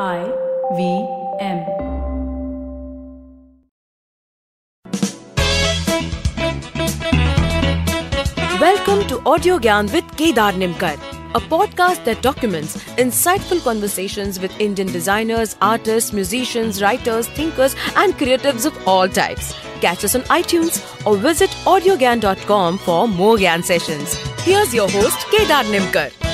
[0.00, 0.24] I
[0.76, 1.06] V
[1.38, 1.58] M.
[8.58, 10.94] Welcome to Audio Gyan with Kedar Nimkar,
[11.36, 18.66] a podcast that documents insightful conversations with Indian designers, artists, musicians, writers, thinkers, and creatives
[18.66, 19.54] of all types.
[19.80, 24.16] Catch us on iTunes or visit audiogyan.com for more Gyan sessions.
[24.40, 26.33] Here's your host, Kedar Nimkar.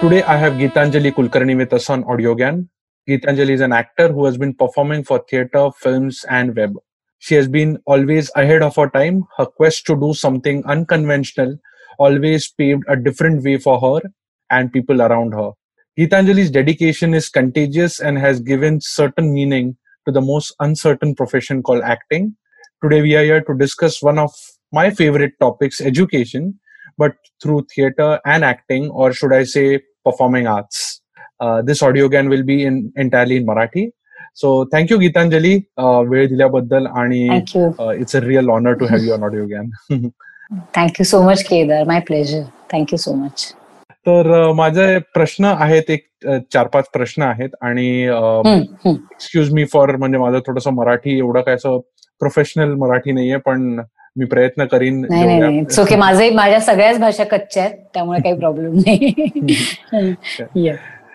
[0.00, 2.68] Today, I have Geetanjali Kulkarni with us on AudioGyan.
[3.08, 6.74] Geetanjali is an actor who has been performing for theatre, films, and web.
[7.18, 9.24] She has been always ahead of her time.
[9.36, 11.58] Her quest to do something unconventional
[11.98, 14.08] always paved a different way for her
[14.50, 15.50] and people around her.
[15.98, 19.76] Geetanjali's dedication is contagious and has given certain meaning
[20.06, 22.36] to the most uncertain profession called acting.
[22.84, 24.32] Today, we are here to discuss one of
[24.70, 26.60] my favorite topics, education,
[26.98, 31.00] but through theatre and acting, or should I say, performing arts.
[31.40, 33.90] Uh, this audio again will be in entirely in Marathi.
[34.36, 35.54] So thank you Gitanjali
[36.08, 40.08] वेळ दिल्याबद्दल आणि it's a real honour to have you on Audiogyan
[40.76, 43.46] thank you so much Kedar my pleasure thank you so much
[44.06, 46.06] तर माझे प्रश्न आहेत एक
[46.52, 51.78] चार पाच प्रश्न आहेत आणि एक्सक्यूज मी फॉर म्हणजे माझं थोडस मराठी एवढं काय असं
[52.20, 53.80] प्रोफेशनल मराठी नाहीये पण
[54.18, 55.04] मी प्रयत्न करीन
[55.78, 59.12] ओके माझे माझ्या सगळ्याच भाषा कच्च्या आहेत त्यामुळे काही प्रॉब्लेम नाही.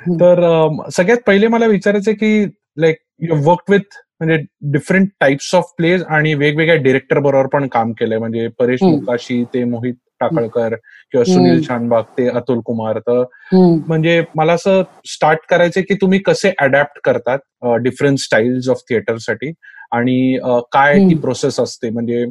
[0.19, 2.45] तर सगळ्यात पहिले मला विचारायचं की
[2.77, 7.91] लाईक यू वर्क विथ म्हणजे डिफरंट टाइप्स ऑफ प्लेज आणि वेगवेगळ्या डिरेक्टर बरोबर पण काम
[7.91, 8.17] केलंय.
[8.17, 12.99] म्हणजे परेश मुकाशी ते मोहित टाकळकर किंवा सुनील शानबाग ते अतुल कुमार.
[12.99, 17.39] तर म्हणजे मला असं स्टार्ट करायचं की तुम्ही कसे अडॅप्ट करतात
[17.81, 19.53] डिफरंट स्टाईल्स ऑफ थिएटरसाठी
[19.91, 20.37] आणि
[20.71, 21.89] काय ती प्रोसेस असते?
[21.89, 22.25] म्हणजे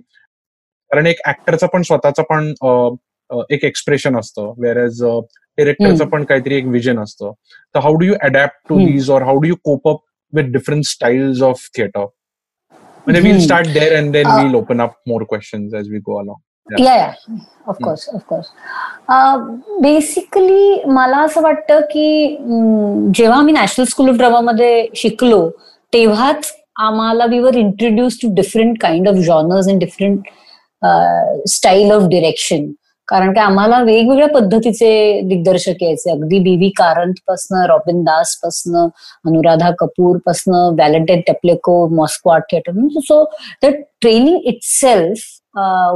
[0.93, 2.53] कारण एक ऍक्टरचा पण स्वतःचा पण
[3.51, 5.03] एक एक्सप्रेशन असतं वेर एज
[5.59, 7.33] डिरेक्टरचं पण काहीतरी एक विजन असतं
[7.75, 9.99] तर how do you adapt to these or how do you cope up
[13.41, 16.37] start there and then uh, we'll open up more questions as we go along.
[16.71, 17.39] Yeah, yeah, yeah.
[17.67, 17.85] of mm.
[17.85, 18.49] course, of course.
[19.81, 22.37] Basically मला असं वाटतं की
[23.15, 25.49] जेव्हा आम्ही national school of ड्रामामध्ये शिकलो
[25.93, 30.29] तेव्हाच आम्हाला we were introduced to different kind of genres and different
[31.49, 32.71] style of direction.
[33.09, 36.11] कारण की आम्हाला वेगवेगळ्या पद्धतीचे दिग्दर्शक यायचे.
[36.11, 38.89] अगदी बीव्ही कारंत पासनं रॉबिन दास पासनं
[39.27, 42.73] अनुराधा कपूर पासनं Valentin Teplyakov Moscow Art Theatre.
[43.01, 43.25] So
[43.63, 43.67] the
[44.01, 45.25] training itself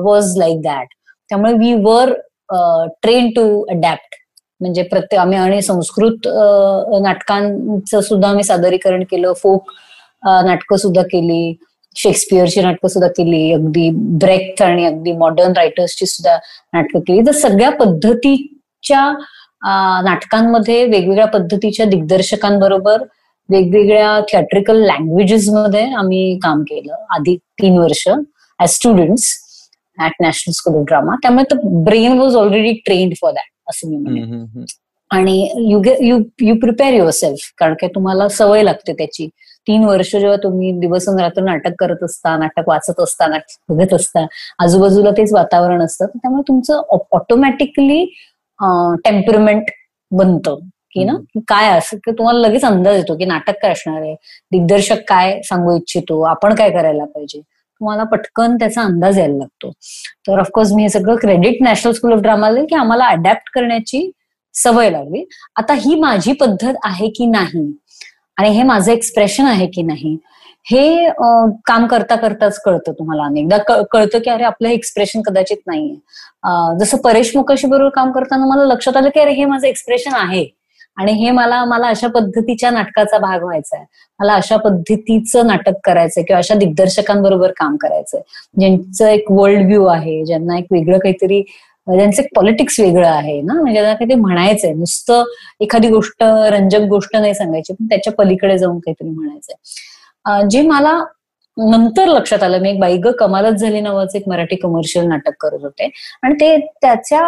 [0.05, 0.89] was like that
[1.29, 2.13] त्यामुळे we were
[3.03, 4.15] train to adapt
[4.61, 9.33] म्हणजे प्रत्येक आम्ही आणि संस्कृत uh, नाटकांचं सुद्धा आम्ही सादरीकरण केलं.
[9.33, 9.71] फोक
[10.27, 11.57] uh, नाटकं सुद्धा केली.
[11.97, 13.89] शेक्सपियरची नाटकं सुद्धा केली अगदी
[14.21, 16.37] ब्रेक आणि अगदी मॉडर्न रायटर्सची सुद्धा
[16.75, 17.27] नाटकं केली.
[17.27, 19.11] तर सगळ्या पद्धतीच्या
[20.05, 23.03] नाटकांमध्ये वेगवेगळ्या पद्धतीच्या दिग्दर्शकांबरोबर
[23.49, 26.95] वेगवेगळ्या थिएट्रिकल लँग्वेजेस मध्ये आम्ही काम केलं.
[27.15, 29.35] आधी तीन वर्ष as students
[29.99, 34.65] at National School of Drama त्यामुळे brain was already trained for that असं मी म्हणेन.
[35.11, 35.41] आणि
[35.71, 39.29] you you you prepare yourself कारण की तुम्हाला सवय लागते त्याची.
[39.67, 44.25] तीन वर्ष जेव्हा तुम्ही दिवस रात्र नाटक करत असता नाटक वाचत असता नाटक बघत असता
[44.65, 46.83] आजूबाजूला तेच वातावरण असतं त्यामुळे तुमचं
[47.17, 48.05] ऑटोमॅटिकली
[49.05, 49.71] टेम्परमेंट
[50.11, 50.59] बनतं
[50.95, 51.15] की ना?
[51.49, 54.15] काय असं की तुम्हाला लगेच अंदाज येतो की नाटक काय असणार आहे?
[54.53, 56.21] दिग्दर्शक काय सांगू इच्छितो?
[56.25, 57.41] आपण काय करायला पाहिजे?
[57.41, 59.71] तुम्हाला पटकन त्याचा अंदाज यायला लागतो.
[60.27, 64.11] तर ऑफकोर्स मी हे सगळं credit National School of Drama की आम्हाला अडॅप्ट करण्याची
[64.55, 65.25] सवय लागली.
[65.57, 67.67] आता ही माझी पद्धत आहे की नाही?
[68.39, 70.17] आणि हे माझं एक्सप्रेशन आहे की नाही
[70.67, 71.09] हे
[71.67, 73.25] काम करता करताच कळतं तुम्हाला.
[73.25, 73.57] अनेकदा
[73.93, 75.95] कळतं की अरे आपलं एक्सप्रेशन कदाचित नाहीये.
[76.81, 80.45] जसं परेश मुकाशी बरोबर काम करताना मला लक्षात आलं की अरे हे माझं एक्सप्रेशन आहे.
[80.99, 83.85] आणि हे मला मला अशा पद्धतीच्या नाटकाचा भाग व्हायचा आहे
[84.21, 88.21] मला अशा पद्धतीचं नाटक करायचंय किंवा अशा दिग्दर्शकांबरोबर काम करायचंय.
[88.59, 91.43] ज्यांचं एक वर्ल्ड व्ह्यू आहे ज्यांना एक वेगळं काहीतरी
[91.87, 93.55] म्हणजे त्यांचं पॉलिटिक्स वेगळं आहे ना.
[93.55, 94.73] म्हणजे त्यांना काही म्हणायचंय.
[94.75, 95.25] नुसतं
[95.61, 100.49] एखादी गोष्ट रंजक गोष्ट नाही सांगायची पण त्याच्या पलीकडे जाऊन काहीतरी म्हणायचंय.
[100.51, 100.99] जे मला
[101.57, 105.91] नंतर लक्षात आलं मी एक ग कमालच झाली नावाचं एक मराठी कमर्शियल नाटक करत होते.
[106.23, 107.21] आणि ते त्याच्या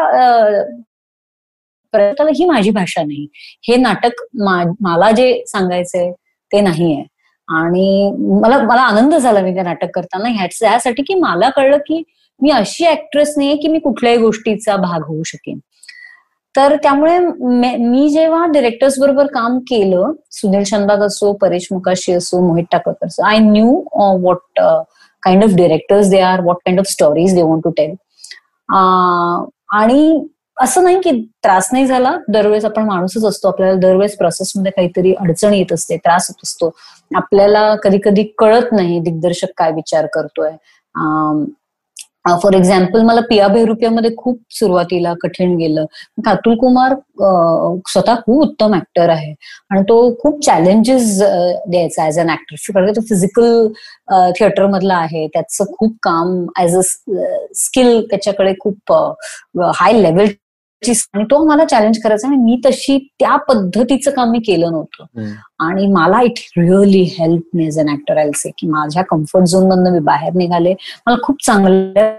[1.94, 3.26] प्रयत्नाला ही माझी भाषा नाही.
[3.68, 4.22] हे नाटक
[4.82, 6.10] मला जे सांगायचंय
[6.52, 7.02] ते नाहीये.
[7.48, 8.10] आणि
[8.42, 10.28] मला मला आनंद झाला मी ते नाटक करताना.
[10.30, 12.02] ह्याच यासाठी की मला कळलं की
[12.40, 15.58] मी अशी ऍक्ट्रेस नाहीये की मी कुठल्याही गोष्टीचा भाग होऊ शकेन.
[16.54, 17.18] तर त्यामुळे
[17.78, 23.22] मी जेव्हा डिरेक्टर्स बरोबर काम केलं सुनील शनबाग असो परेश मुकाशी असो मोहित टाकळकर असो
[23.26, 23.74] I knew
[24.22, 24.60] what
[25.22, 27.94] kind of directors they are what kind of stories they want to tell
[29.78, 30.26] आणि
[30.56, 31.10] असं नाही की
[31.44, 32.16] त्रास नाही झाला.
[32.28, 33.48] दरवेळेस आपण माणूसच असतो.
[33.48, 36.70] आपल्याला दरवेळेस प्रोसेसमध्ये काहीतरी अडचण येत असते त्रास होत असतो.
[37.10, 40.50] आपल्याला कधी कधी कळत नाही दिग्दर्शक काय विचार करतोय.
[42.42, 45.84] फॉर एक्झाम्पल मला पिया बेहरुपियामध्ये खूप सुरुवातीला कठीण गेलं.
[46.26, 46.94] अतुल कुमार
[47.88, 49.32] स्वतः खूप उत्तम ऍक्टर आहे.
[49.70, 53.66] आणि तो खूप चॅलेंजेस द्यायचा ऍज अन ऍक्टर कारण तो फिजिकल
[54.38, 55.26] थिएटर मधला आहे.
[55.34, 56.80] त्याचं खूप काम ऍज अ
[57.56, 58.92] स्किल त्याच्याकडे खूप
[59.76, 60.26] हाय लेवल
[61.14, 65.32] आणि तो मला चॅलेंज करायचा आणि मी तशी त्या पद्धतीचं काम मी केलं नव्हतं.
[65.64, 69.66] आणि मला it really help me as an actor I say की माझ्या कम्फर्ट झोन
[69.68, 70.74] मधनं मी बाहेर निघाले.
[71.06, 72.10] मला खूप चांगल्या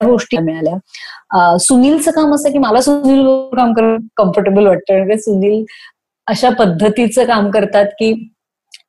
[0.00, 1.56] गोष्टी मिळाल्या.
[1.60, 3.26] सुनीलचं काम असं की मला सुनील
[3.56, 4.92] काम करून कम्फर्टेबल वाटतं.
[4.92, 5.64] कारण सुनील
[6.26, 8.12] अशा पद्धतीचं काम करतात की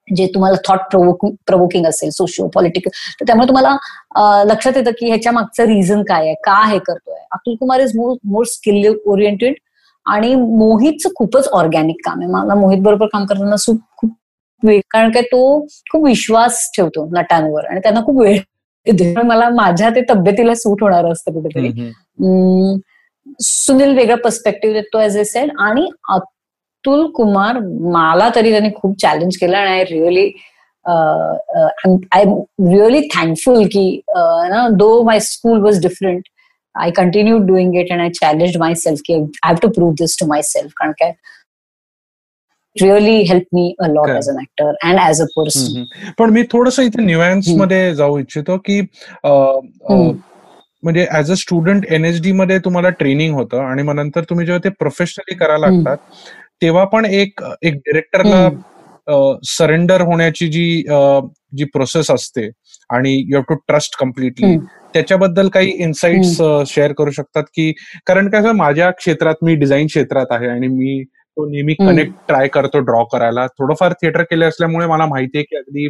[0.07, 2.89] जे तुम्हाला थॉट प्रोवोकिंग प्रोवोकिंग असेल सोशिओ पॉलिटिकल
[3.19, 3.75] तर त्यामुळे तुम्हाला
[4.47, 7.15] लक्षात येतं की ह्याच्या मागचं रिझन काय आहे का हे करतोय.
[7.31, 9.55] Atul Kumar is more more skill oriented
[10.05, 12.29] आणि मोहितचं खूपच ऑर्गॅनिक काम आहे.
[12.31, 13.55] मला मोहित बरोबर काम करताना
[13.97, 14.11] खूप
[14.91, 15.59] कारण काय तो
[15.91, 18.39] खूप विश्वास ठेवतो नटांवर आणि त्यांना खूप वेळ
[19.25, 21.71] मला माझ्या ते तब्येतीला सूट होणार असतं कुठेतरी.
[23.39, 25.87] सुनील वेगळा पर्स्पेक्टिव्ह देतो एज ए सेड आणि
[26.83, 27.59] अतुल कुमार
[27.93, 30.31] मला तरी त्यांनी खूप चॅलेंज केलं आणि I really
[32.11, 33.85] I really thankful की
[34.49, 36.23] ना though my school was different
[36.75, 40.27] I continue doing it and I challenge myself की I have to prove this to
[40.41, 41.11] myself कारण काय
[42.75, 45.83] really help me a lot as an actor and as a person
[46.19, 48.81] पण मी थोडस इथे न्यूएन्समध्ये जाऊ इच्छितो की
[50.83, 54.69] म्हणजे ऍज अ स्टुडंट एनएसडी मध्ये तुम्हाला ट्रेनिंग होतं आणि मग नंतर तुम्ही जेव्हा ते
[54.69, 55.97] प्रोफेशनली करायला लागतात
[56.63, 58.49] तेव्हा पण एक एक डिरेक्टरला
[59.43, 60.83] सरेंडर होण्याची जी
[61.57, 62.49] जी प्रोसेस असते
[62.89, 64.57] आणि you have to trust completely
[64.93, 67.71] त्याच्याबद्दल काही इन्साइट्स शेअर करू शकतात की
[68.05, 71.03] कारण काय माझ्या क्षेत्रात मी डिझाईन क्षेत्रात आहे आणि मी
[71.37, 73.45] तो नेहमी कनेक्ट ट्राय करतो ड्रॉ करायला.
[73.47, 75.87] थोडंफार थिएटर केले असल्यामुळे मला माहिती आहे की अगदी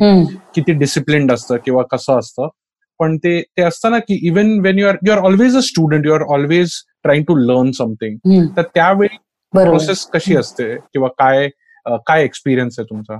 [0.55, 2.47] किती डिसिप्लिन असतं किंवा कसं असतं.
[2.99, 6.05] पण ते ते असतं ना की even when you are you are always a student
[6.05, 6.71] you are always
[7.03, 8.17] trying to learn something
[8.57, 9.15] तर त्यावेळी
[9.53, 11.47] प्रोसेस कशी असते किंवा काय
[12.07, 13.17] काय एक्सपिरियन्स आहे तुमचा?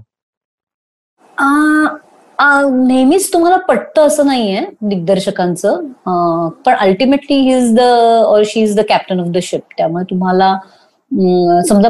[2.88, 6.50] नेहमीच तुम्हाला पटतं असं नाहीये दिग्दर्शकांचं.
[6.66, 7.82] पण ultimately he is the
[8.26, 10.56] or she is the captain of the ship त्यामुळे तुम्हाला
[11.68, 11.90] समजा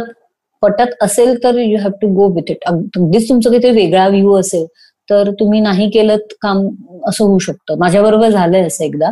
[0.63, 4.65] पटत असेल तर you have to go with it अगदीच तुमचं काहीतरी वेगळा व्ह्यू असेल.
[5.09, 6.59] तर तुम्ही नाही केलं काम
[7.07, 7.77] असं होऊ शकतं.
[7.79, 9.09] माझ्याबरोबर झालंय असं एकदा.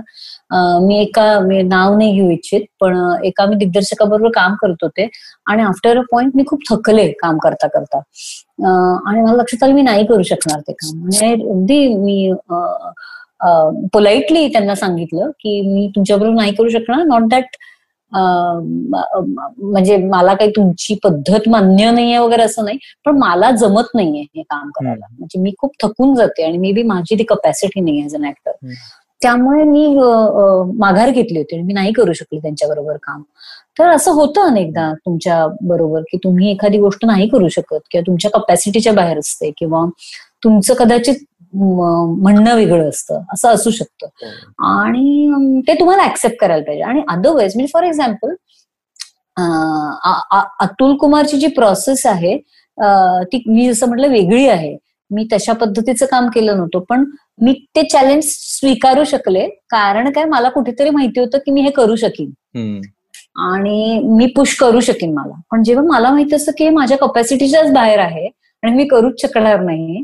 [0.85, 1.23] मी एका
[1.65, 5.07] नाव नाही घेऊ इच्छित पण एका मी दिग्दर्शकाबरोबर काम करत होते
[5.51, 7.97] आणि आफ्टर अ पॉइंट मी खूप थकले काम करता करता.
[7.97, 10.97] आणि मला लक्षात आलं मी नाही करू शकणार ते काम.
[10.99, 12.31] म्हणजे अगदी मी
[13.93, 17.03] पोलाइटली त्यांना सांगितलं की मी तुमच्याबरोबर नाही करू शकणार.
[17.05, 17.55] नॉट दॅट
[18.13, 24.41] म्हणजे मला काही तुमची पद्धत मान्य नाहीये वगैरे असं नाही पण मला जमत नाहीये हे
[24.41, 25.05] काम करायला.
[25.11, 28.51] म्हणजे मी खूप थकून जाते आणि मे बी माझी ती कपॅसिटी नाही ऍज अन ऍक्टर
[29.21, 29.87] त्यामुळे मी
[30.77, 33.21] माघार घेतली होती आणि मी नाही करू शकले त्यांच्या बरोबर काम.
[33.79, 38.31] तर असं होतं अनेकदा तुमच्या बरोबर की तुम्ही एखादी गोष्ट नाही करू शकत किंवा तुमच्या
[38.31, 39.85] कपॅसिटीच्या बाहेर असते किंवा
[40.43, 41.15] तुमचं कदाचित
[41.53, 43.21] म्हणणं वेगळं असतं.
[43.33, 44.07] असं असू शकतं.
[44.67, 46.83] आणि ते तुम्हाला ऍक्सेप्ट करायला पाहिजे.
[46.83, 48.33] आणि अदरवाईज म्हणजे फॉर एक्झाम्पल
[50.61, 52.37] अतुल कुमारची जी प्रोसेस आहे
[53.31, 54.75] ती मी जसं म्हटलं वेगळी आहे.
[55.11, 57.03] मी तशा पद्धतीचं काम केलं नव्हतं पण
[57.41, 59.47] मी ते चॅलेंज स्वीकारू शकले.
[59.71, 62.29] कारण काय मला कुठेतरी माहिती होतं की मी हे करू शकीन.
[63.51, 65.33] आणि मी पुश करू शकेन मला.
[65.51, 68.27] पण जेव्हा मला माहिती असतं की माझ्या कपॅसिटीच्याच बाहेर आहे
[68.63, 70.03] आणि मी करूच शकणार नाही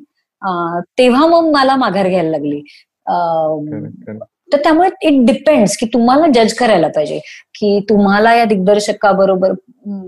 [0.97, 2.61] तेव्हा मग मला माघार घ्यायला लागली.
[4.53, 7.19] तर त्यामुळे इट डिपेंड्स की तुम्हाला जज करायला पाहिजे.
[7.55, 9.53] की तुम्हाला या दिग्दर्शकाबरोबर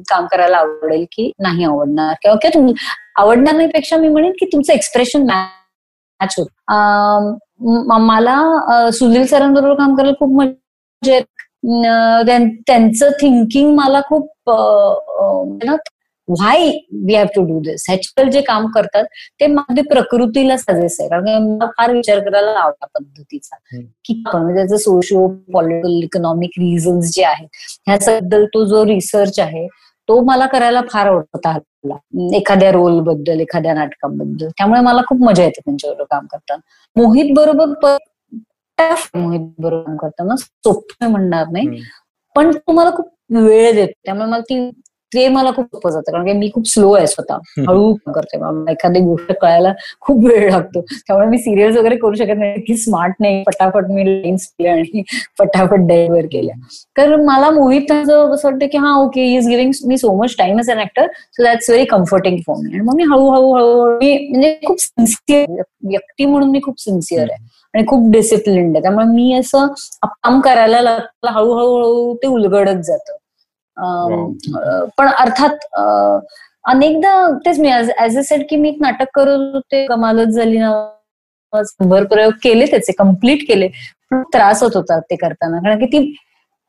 [0.09, 2.13] काम करायला आवडेल की नाही आवडणार?
[2.23, 2.71] किंवा
[3.21, 6.47] आवडणार नाही पेक्षा मी म्हणेन की तुमचं एक्सप्रेशन मॅच होत
[8.01, 11.19] मला सुनील सरांबरोबर काम करायला खूप म्हणजे
[12.67, 14.49] त्यांचं थिंकिंग मला खूप
[16.29, 16.69] why
[17.07, 19.03] we have to do this ह्याच्यावर जे काम करतात
[19.39, 21.09] ते माझ्या प्रकृतीला सजेस आहे.
[21.09, 23.55] कारण मला फार विचार करायला आवडला पद्धतीचा.
[24.05, 27.47] की म्हणजे त्याचं सोशिओ पॉलिटिकल इकॉनॉमिक रिझन्स जे आहेत
[27.87, 29.67] ह्याच्याबद्दल तो जो रिसर्च आहे
[30.09, 31.57] तो मला करायला फार आवडता
[32.35, 34.47] एखाद्या रोलबद्दल एखाद्या नाटकाबद्दल.
[34.57, 36.61] त्यामुळे मला खूप मजा येते त्यांच्याबरोबर काम करताना.
[36.95, 37.97] मोहित बरोबर
[39.15, 40.35] मोहित बरोबर काम करताना.
[40.35, 41.81] सोपं म्हणणार नाही.
[42.35, 43.91] पण तुम्हाला खूप वेळ देतो.
[44.05, 44.59] त्यामुळे मला ती
[45.13, 47.37] ते मला खूप सोपं जातं कारण की मी खूप स्लो आहे स्वतः.
[47.69, 48.37] हळू करते.
[48.71, 50.81] एखादी गोष्ट कळायला खूप वेळ लागतो.
[50.81, 52.61] त्यामुळे मी सिरियल्स वगैरे करू शकत नाही.
[52.67, 53.43] की स्मार्ट नाही.
[53.47, 55.03] फटाफट मी लाईन्स केल्या आणि
[55.39, 56.55] फटाफट डेलिव्हर केल्या.
[56.97, 60.69] तर मला मूवीत असं वाटतं की हा okay is giving me so much time as
[60.71, 64.57] an actor so that's very comforting for me आणि मग मी हळूहळू हळूहळू मी म्हणजे
[64.67, 67.47] खूप सिन्सिअर व्यक्ती म्हणून मी खूप सिन्सिअर आहे.
[67.73, 68.81] आणि खूप डिसिप्लिन्ड आहे.
[68.81, 69.67] त्यामुळे मी असं
[70.05, 73.13] काम करायला लागलं हळूहळू हळू ते उलगडत जातं.
[74.97, 75.65] पण अर्थात
[76.65, 77.11] अनेकदा
[77.45, 80.71] तेच मी ऍज अ सेट की मी एक नाटक करत होते कमालच झाली ना
[82.09, 83.67] प्रयोग केले त्याचे कंप्लीट केले
[84.11, 85.57] पण त्रास होत होता ते करताना.
[85.59, 86.13] कारण की ती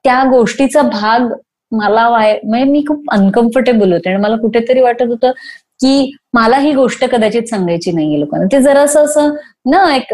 [0.05, 1.33] त्या गोष्टीचा भाग
[1.73, 4.11] मला वाय म्हणजे मी खूप अनकम्फर्टेबल होते.
[4.11, 5.33] आणि मला कुठेतरी वाटत होतं
[5.81, 8.47] की मला ही गोष्ट कदाचित सांगायची नाहीये लोकांना.
[8.53, 9.31] ते जरासं असं
[9.71, 10.13] ना एक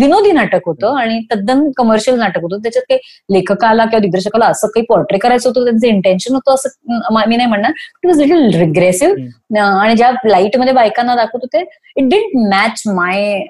[0.00, 2.58] विनोदी नाटक होतं आणि तद्दन कमर्शियल नाटक होतं.
[2.62, 7.36] त्याच्यात काही लेखकाला किंवा दिग्दर्शकाला असं काही पोर्ट्रे करायचं होतं त्यांचं इंटेन्शन होतं असं मी
[7.36, 7.70] नाही म्हणणार.
[7.70, 11.60] इट वॉज लिटल रिग्रेसिव्ह आणि ज्या लाइटमध्ये बायकांना दाखवत होते
[11.96, 13.40] इट डिंट मॅच माय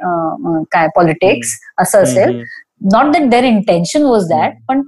[0.72, 2.42] काय पॉलिटिक्स असं असेल.
[2.92, 4.82] Not that there intention was that पण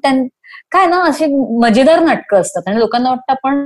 [0.73, 1.26] काय ना अशी
[1.61, 2.62] मजेदार नाटकं असतात.
[2.68, 3.64] आणि लोकांना वाटतं आपण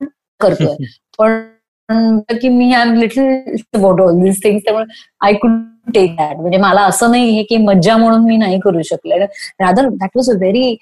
[0.40, 0.76] करतोय.
[1.18, 1.42] पण
[1.88, 4.84] की मी I am little about all this things त्यामुळे
[5.20, 5.60] आय कुड
[5.94, 9.18] टेक दॅट म्हणजे मला असं नाही की मज्जा म्हणून मी नाही करू शकले.
[9.18, 10.76] Rather that was a very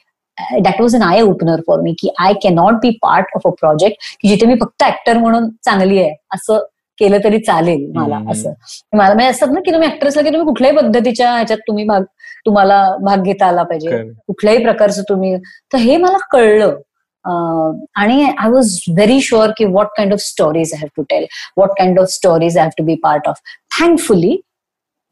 [0.61, 3.97] that was an eye opener for me की I cannot be part of a project
[4.21, 6.59] की जिथे मी फक्त ऍक्टर म्हणून चांगली आहे असं
[6.99, 8.53] केलं तरी चालेल मला असं.
[8.93, 12.03] मला म्हणजे असतात ना की तुम्ही ऍक्टर असला की तुम्ही कुठल्याही पद्धतीच्या ह्याच्यात तुम्ही भाग
[12.47, 13.89] तुम्हाला भाग घेता आला पाहिजे
[14.27, 15.37] कुठल्याही प्रकारचं तुम्ही
[15.73, 16.75] तर हे मला कळलं.
[17.25, 21.27] आणि आय वॉज व्हेरी शुअर की what kind of stories I have to tell
[21.57, 23.41] what kind of stories I have to be part of
[23.79, 24.37] thankfully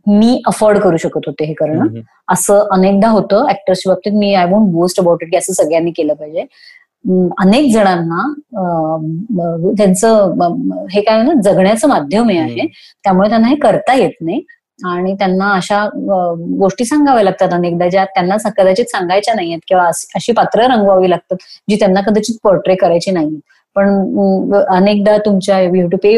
[0.07, 2.01] me afford करू शकत होते हे करणं.
[2.33, 4.13] असं अनेकदा होतं ऍक्टर्सच्या बाबतीत.
[4.19, 6.45] मी I won't boast about it की असं सगळ्यांनी केलं पाहिजे.
[7.43, 8.23] अनेक जणांना
[9.77, 12.67] त्यांचं हे काय ना जगण्याचं माध्यम हे आहे.
[13.05, 14.41] त्यामुळे त्यांना हे करता येत नाही.
[14.87, 15.85] आणि त्यांना अशा
[16.59, 21.37] गोष्टी सांगाव्या लागतात अनेकदा ज्या त्यांना कदाचित सांगायच्या नाहीयेत किंवा अशी पात्र रंगवावी लागतात
[21.71, 23.41] जी त्यांना कदाचित पोर्ट्रे करायची नाही
[23.75, 23.89] पण
[24.69, 26.17] अनेकदा तुमच्या यू टू पे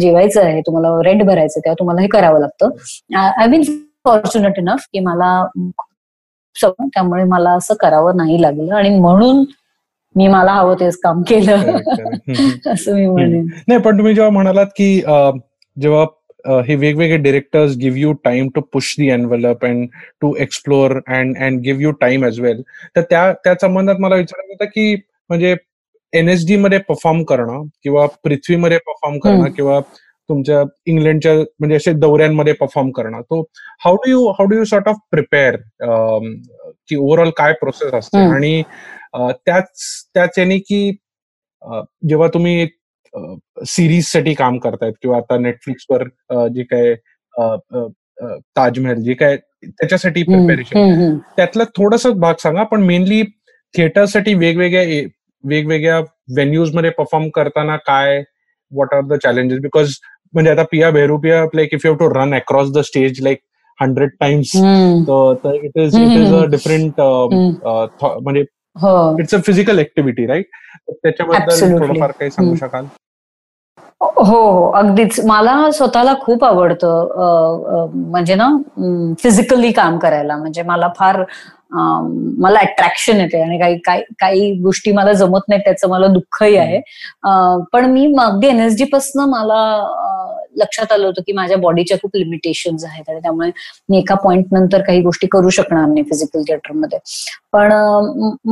[0.00, 2.70] जेवायचं आहे तुम्हाला रेंट भरायचं तेव्हा तुम्हाला हे करावं लागतं.
[3.16, 3.62] आय बीन
[4.04, 5.46] फॉर्च्युनेट इनफ की मला
[6.62, 8.74] त्यामुळे मला असं करावं नाही लागलं.
[8.74, 9.44] आणि म्हणून
[10.14, 11.76] मी मला हवं तेच काम केलं.
[12.66, 13.46] असं मी म्हणेन.
[13.68, 15.00] नाही पण तुम्ही जेव्हा म्हणालात की
[15.80, 16.04] जेव्हा
[16.66, 19.88] हे वेगवेगळे directors give you time to push the envelope and
[20.20, 22.62] to explore and and give you time as well
[22.96, 24.94] तर त्या त्या संबंधात मला विचारायचं होतं की
[25.30, 25.54] म्हणजे
[26.12, 29.80] एनएसडी मध्ये परफॉर्म करणं किंवा पृथ्वीमध्ये परफॉर्म करणं किंवा
[30.28, 33.20] तुमच्या इंग्लंडच्या म्हणजे असे दौऱ्यांमध्ये परफॉर्म करणं.
[33.20, 33.40] तो
[33.84, 35.56] how do you how do you sort of prepare
[36.88, 38.18] की ओव्हरऑल काय प्रोसेस असते?
[38.34, 38.62] आणि
[39.46, 39.68] त्याच
[40.14, 40.90] त्याच याने की
[42.08, 42.75] जेव्हा तुम्ही सिरीज
[43.64, 46.02] साठी काम करतायत किंवा आता नेटफ्लिक्सवर
[46.48, 46.94] जे काय
[48.56, 53.22] ताजमहल जे काय त्याच्यासाठी प्रिपेरेशन त्यातला थोडस भाग सांगा पण मेनली
[53.74, 55.02] थिएटरसाठी वेगवेगळ्या
[55.44, 58.22] वेगवेगळ्या व्हेन्यूजमध्ये परफॉर्म करताना काय
[58.72, 59.94] what are the challenges because
[60.34, 63.38] म्हणजे आता Piya Behrupiya like if you to run across the stage like
[63.80, 67.00] hundred times it is it is a different
[68.22, 68.40] म्हणजे
[69.20, 70.46] it's a physical activity right
[70.90, 72.84] त्याच्याबद्दल थोडंफार काही सांगू शकाल?
[74.00, 75.20] हो हो अगदीच.
[75.26, 78.48] मला स्वतःला खूप आवडतं म्हणजे ना
[79.22, 80.36] फिजिकली काम करायला.
[80.36, 81.22] म्हणजे मला फार
[81.72, 86.80] मला अट्रॅक्शन येते आणि काही काही काही गोष्टी मला जमत नाही त्याचं मला दुःखही आहे.
[87.72, 89.62] पण मी अगदी एनएसडी पासन मला
[90.60, 93.50] लक्षात आलं होतं की माझ्या बॉडीच्या खूप लिमिटेशन आहेत आणि त्यामुळे
[93.88, 96.98] मी एका पॉइंट नंतर काही गोष्टी करू शकणार नाही फिजिकल थिएटरमध्ये
[97.52, 97.72] पण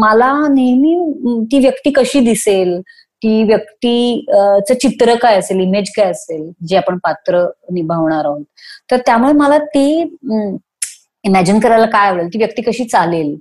[0.00, 2.80] मला नेहमी ती व्यक्ती कशी दिसेल
[3.24, 8.42] ती व्यक्तीचं चित्र काय असेल इमेज काय असेल जे आपण पात्र निभावणार आहोत.
[8.90, 9.84] तर त्यामुळे मला ते
[11.24, 13.34] इमॅजिन करायला काय आवडेल ती व्यक्ती कशी चालेल?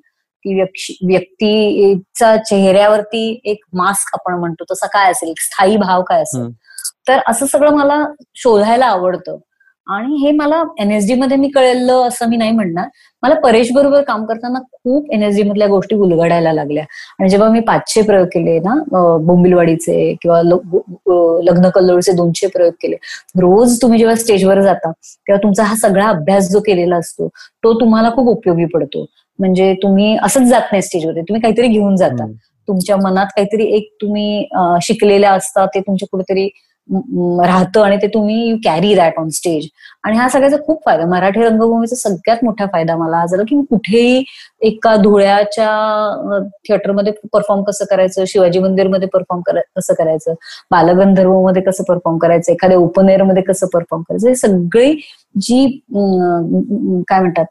[0.46, 0.54] ती
[1.08, 5.30] व्यक्तीचा चेहऱ्यावरती एक मास्क आपण म्हणतो तसा काय असेल?
[5.30, 6.50] एक स्थायी भाव काय असेल?
[7.08, 8.04] तर असं सगळं मला
[8.36, 9.38] शोधायला आवडतं.
[9.88, 12.88] आणि हे मला एनएसडी मध्ये मी कळलं असं मी नाही म्हणणार.
[13.24, 16.84] मला परेश बरोबर काम करताना खूप एनएसडी मधल्या गोष्टी उलगडायला लागल्या.
[17.20, 18.76] आणि जेव्हा मी पाचशे प्रयोग केले ना
[19.26, 20.42] बोंबिलवाडीचे किंवा
[21.44, 22.96] लग्न कल्लोळचे दोनशे प्रयोग केले
[23.42, 27.28] रोज तुम्ही जेव्हा स्टेजवर जाता तेव्हा तुमचा हा सगळा अभ्यास जो केलेला असतो
[27.64, 29.06] तो तुम्हाला खूप उपयोगी पडतो.
[29.40, 32.26] म्हणजे तुम्ही असंच जात नाही स्टेजवर तुम्ही काहीतरी घेऊन जाता.
[32.68, 34.46] तुमच्या मनात काहीतरी एक तुम्ही
[34.82, 36.48] शिकलेल्या असता ते तुमच्या कुठेतरी
[36.90, 39.68] राहतं आणि ते तुम्ही you carry that on stage
[40.04, 41.06] आणि हा सगळ्याचा खूप फायदा.
[41.06, 44.24] मराठी रंगभूमीचा सगळ्यात मोठा फायदा मला हा झाला की मी कुठेही
[44.62, 45.70] एका धुळ्याच्या
[46.68, 49.42] थिएटरमध्ये परफॉर्म कसं करायचं शिवाजी मंदिरमध्ये परफॉर्म
[49.76, 50.34] कसं करायचं
[50.72, 54.94] बालगंधर्वमध्ये कसं परफॉर्म करायचं एखाद्या ओपन एअरमध्ये कसं परफॉर्म करायचं हे सगळी
[55.40, 55.66] जी
[57.08, 57.46] काय म्हणतात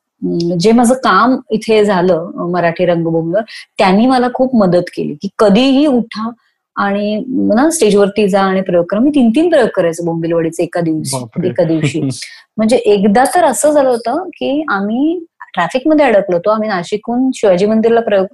[0.59, 3.43] जे माझं काम इथे झालं मराठी रंगभूमीवर
[3.79, 6.31] त्यांनी मला खूप मदत केली की कधीही उठा
[6.77, 9.01] आणि ना स्टेजवरती जा आणि प्रयोग करा.
[9.01, 12.01] मी तीन तीन प्रयोग करायचो बोंबिलवाडीचे एका दिवशी एका दिवशी.
[12.57, 15.19] म्हणजे एकदा तर असं झालं होतं की आम्ही
[15.55, 16.51] ट्रॅफिकमध्ये अडकलो होतो.
[16.51, 18.27] आम्ही नाशिकहून शिवाजी मंदिरला प्रयोग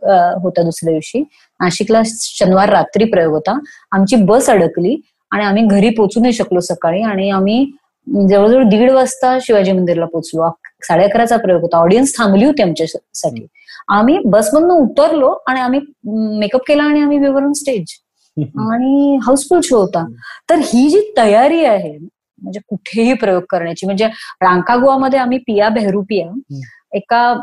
[0.42, 1.20] होता दुसऱ्या दिवशी.
[1.60, 3.58] नाशिकला शनिवार रात्री प्रयोग होता.
[3.92, 4.96] आमची बस अडकली
[5.30, 7.64] आणि आम्ही घरी पोचू नाही शकलो सकाळी आणि आम्ही
[8.30, 10.48] जवळजवळ दीड वाजता शिवाजी मंदिरला पोहोचलो.
[10.82, 11.78] साडे अकराचा प्रयोग होता.
[11.78, 13.46] ऑडियन्स थांबली होती आमच्यासाठी.
[13.88, 15.80] आम्ही बसमधनं उतरलो आणि आम्ही
[16.38, 17.84] मेकअप केला आणि आम्ही विवरण स्टेज.
[18.42, 20.06] आणि हाऊसफुल शो होता.
[20.50, 21.98] तर ही जी तयारी आहे
[22.42, 24.06] म्हणजे कुठेही प्रयोग करण्याची म्हणजे
[24.42, 26.58] रांकागुआमध्ये आम्ही पिया बेहरूपिया
[26.92, 27.34] एका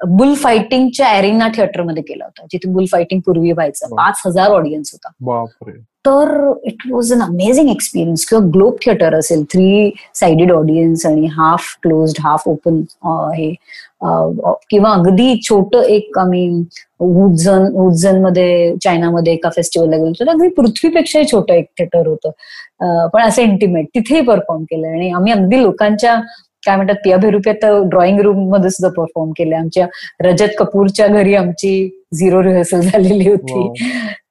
[0.00, 3.94] बुल फायटिंगच्या एरिना थिएटरमध्ये केला होता जिथे बुल फायटिंग पूर्वी व्हायचं.
[3.96, 5.10] पाच हजार ऑडियन्स होता.
[6.06, 11.64] तर it was an amazing experience किंवा ग्लोब थिएटर असेल थ्री साइडेड ऑडियन्स आणि हाफ
[11.82, 12.80] क्लोज्ड हाफ ओपन
[13.36, 13.50] हे
[14.70, 16.48] किंवा अगदी छोट एक आम्ही
[17.00, 22.30] उज्जन उज्जनमध्ये चायनामध्ये एका फेस्टिवलला गेलो तर अगदी पृथ्वीपेक्षाही छोटं एक थिएटर होतं.
[23.12, 26.20] पण असं इंटिमेट तिथेही परफॉर्म केलं आणि आम्ही अगदी लोकांच्या
[26.66, 27.54] काय म्हणतात पिया भेरुपिया
[27.88, 29.86] ड्रॉइंग रूममध्ये सुद्धा परफॉर्म केले आमच्या
[30.24, 33.68] रजत कपूरच्या घरी आमची झिरो रिहर्सल झालेली होती.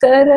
[0.04, 0.32] तर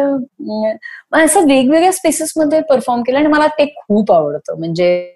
[1.23, 4.59] असं वेगवेगळ्या स्पेसेस मध्ये परफॉर्म केलं आणि मला ते खूप आवडतं.
[4.59, 5.16] म्हणजे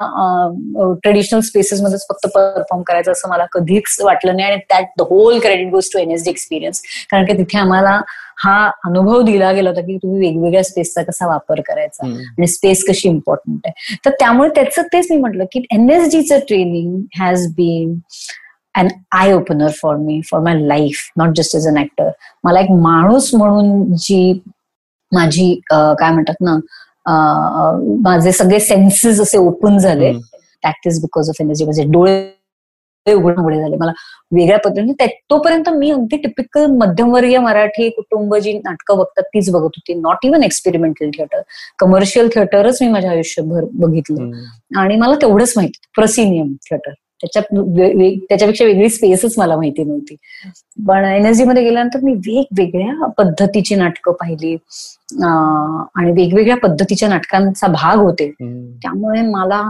[0.00, 5.38] ट्रेडिशनल स्पेसेस मध्येच फक्त परफॉर्म करायचं असं मला कधीच वाटलं नाही आणि that the whole
[5.38, 8.00] credit goes to NSD experience कारण की तिथे आम्हाला
[8.44, 13.08] हा अनुभव दिला गेला होता की तुम्ही वेगवेगळ्या स्पेसचा कसा वापर करायचा आणि स्पेस कशी
[13.08, 13.96] इम्पॉर्टंट आहे.
[14.04, 17.98] तर त्यामुळे त्याचं तेच मी म्हटलं की एनएसडीचं training has been
[18.74, 22.10] an eye opener for me for my life not just as an actor
[22.44, 24.40] मला एक माणूस म्हणून जी
[25.12, 26.56] माझी काय म्हणतात ना
[27.06, 30.12] माझे सगळे सेन्सेस असे ओपन झाले.
[30.12, 32.24] That is because of energy म्हणजे डोळे
[33.06, 33.76] उघडे झाले.
[33.76, 33.92] मला
[34.34, 39.94] वेगळ्या पद्धतीने तोपर्यंत मी अगदी टिपिकल मध्यमवर्गीय मराठी कुटुंब जी नाटकं बघतात तीच बघत होती.
[39.94, 41.40] Not even experimental theatre
[41.78, 44.30] commercial थिएटरच मी माझ्या आयुष्यभर बघितलं.
[44.80, 47.54] आणि मला तेवढंच माहिती प्रसिनियम थिएटर त्याच्यात
[48.28, 50.16] त्याच्यापेक्षा वेगळी स्पेसच मला माहिती नव्हती.
[50.88, 54.54] पण एनएसजी मध्ये गेल्यानंतर मी वेगवेगळ्या पद्धतीची नाटकं पाहिली.
[55.14, 58.30] आणि वेगवेगळ्या पद्धतीच्या नाटकांचा भाग होते.
[58.82, 59.60] त्यामुळे मला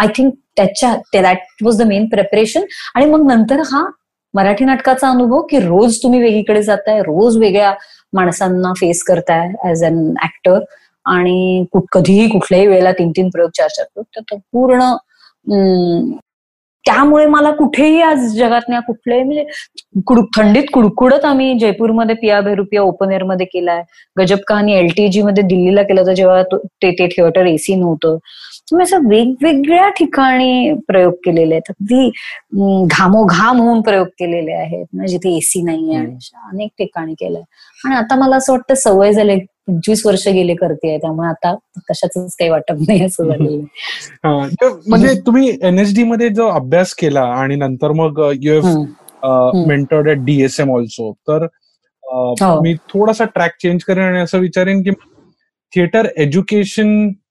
[0.00, 3.86] आय थिंक त्याच्या that was the main preparation आणि मग नंतर हा
[4.34, 7.72] मराठी नाटकाचा अनुभव की रोज तुम्ही वेगळीकडे जाताय रोज वेगळ्या
[8.12, 10.58] माणसांना फेस करताय ऍज अन ऍक्टर
[11.06, 14.90] आणि कधीही कुठल्याही वेळेला तीन तीन प्रयोग चार चार प्रयोग तर पूर्ण
[16.88, 23.46] त्यामुळे मला कुठेही आज जगातल्या कुठल्याही म्हणजे थंडीत कुडकुडत आम्ही जयपूरमध्ये पिया भेरुपिया ओपन एअरमध्ये
[23.46, 23.82] केलाय.
[24.16, 26.42] गजब कहाणी एलटीजी मध्ये दिल्लीला केलं होतं जेव्हा
[26.82, 28.16] ते ते थिएटर एसी नव्हतं.
[28.70, 31.70] तुम्ही असं वेगवेगळ्या ठिकाणी प्रयोग केलेले आहेत.
[31.70, 35.06] अगदी घामोघाम होऊन प्रयोग केलेले आहेत.
[35.08, 36.06] जिथे एसी नाही आहे
[36.50, 37.42] अनेक ठिकाणी केलंय.
[37.84, 41.54] आणि आता मला असं वाटतं सवय झाली पंचवीस वर्ष गेले करते त्यामुळे आता
[41.88, 43.62] कशाच काही वाटत नाही असं झालेलं.
[44.24, 50.70] म्हणजे तुम्ही एनएसडी मध्ये जो अभ्यास केला आणि नंतर मग you have mentored at DSM
[50.72, 51.46] also तर
[52.62, 54.90] मी थोडासा ट्रॅक चेंज करेन आणि असं विचारेन की
[55.72, 57.22] थिएटर एज्युकेशनबद्दल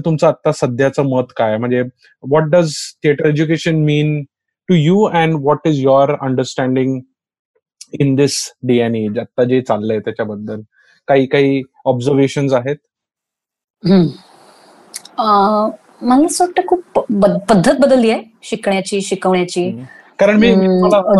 [0.00, 1.56] तुमचं आता सध्याचं मत काय?
[1.56, 2.72] म्हणजे what does
[3.04, 4.22] theatre education mean
[4.68, 6.98] to you and what is your understanding
[8.00, 10.60] in this day and age आता जे चाललंय त्याच्याबद्दल.
[11.08, 12.76] काही काही ऑब्झर्वेशन आहेत?
[16.02, 16.98] मला असं वाटतं खूप
[17.48, 19.70] पद्धत बदलली आहे शिकण्याची शिकवण्याची.
[20.18, 20.50] कारण मी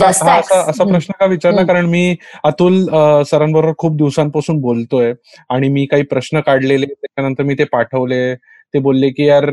[0.07, 2.85] असा प्रश्न का विचारला कारण मी अतुल
[3.31, 5.13] सरांबरोबर खूप दिवसांपासून बोलतोय
[5.51, 8.35] आणि मी काही प्रश्न काढलेले त्याच्यानंतर मी ते पाठवले.
[8.35, 9.45] ते बोलले की यार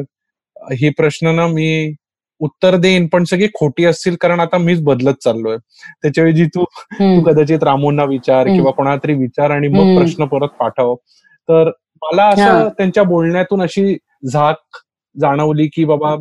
[0.73, 1.93] हे प्रश्न ना मी
[2.41, 5.57] उत्तर देईन पण सगळी खोटी असतील कारण आता मीच बदलत चाललोय.
[6.01, 10.93] त्याच्याऐवजी तू तू कदाचित रामोंना विचार किंवा कोणाला तरी विचार आणि मग प्रश्न परत पाठव.
[11.49, 11.69] तर
[12.01, 13.95] मला असं त्यांच्या बोलण्यातून अशी
[14.31, 14.77] झाक
[15.15, 16.15] जाणवली की बाबा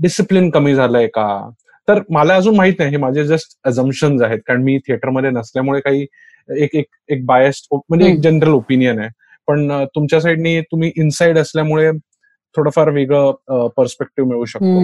[0.00, 1.50] डिसिप्लिन कमी झालंय का?
[1.88, 4.38] तर मला अजून माहीत नाही हे माझे जस्ट अजम्पन्स आहेत.
[4.46, 6.06] कारण मी थिएटरमध्ये नसल्यामुळे काही
[6.48, 9.08] एक एक एक बायस्ट म्हणजे एक जनरल ओपिनियन आहे.
[9.48, 11.90] पण तुमच्या साईडनी तुम्ही इनसाइड असल्यामुळे
[12.56, 14.80] थोडंफार वेगळं पर्स्पेक्टिव्ह मिळू शकतो.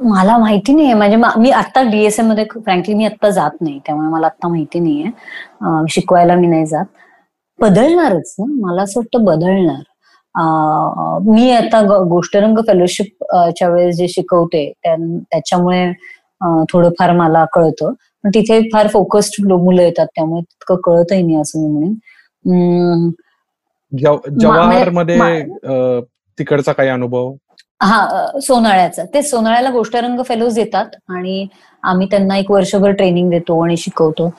[0.00, 0.94] मला माहिती नाहीये.
[0.94, 3.78] म्हणजे मी आता डीएसएममध्ये फ्रँकली मी आता जात नाही.
[3.86, 5.06] त्यामुळे मला आता माहिती नाहीये.
[5.88, 6.84] शिकवायला मी नाही जात.
[7.60, 8.66] बदलणारच ना.
[8.66, 9.82] मला असं वाटतं बदलणार.
[11.30, 13.24] मी आता गोष्टरंग फेलोशिप
[13.56, 15.92] च्या वेळेस जे शिकवते त्या- त्याच्यामुळे
[16.72, 17.92] थोडंफार मला कळतं.
[17.92, 20.06] पण तिथे फार फोकस्ड मुलं येतात.
[20.06, 21.92] त्यामुळे तितकं कळतही नाही असं मी म्हणेन.
[22.46, 23.10] अं,
[23.98, 25.18] जव- जवाहरमध्ये
[25.64, 26.00] अ,
[26.38, 27.34] तिकडचा काही अनुभव?
[27.84, 29.04] हा सोनाळ्याचा.
[29.14, 31.46] ते सोनाळ्याला गोष्टरंग फेलोज येतात आणि
[31.82, 34.30] आम्ही त्यांना एक वर्षभर ट्रेनिंग देतो आणि शिकवतो.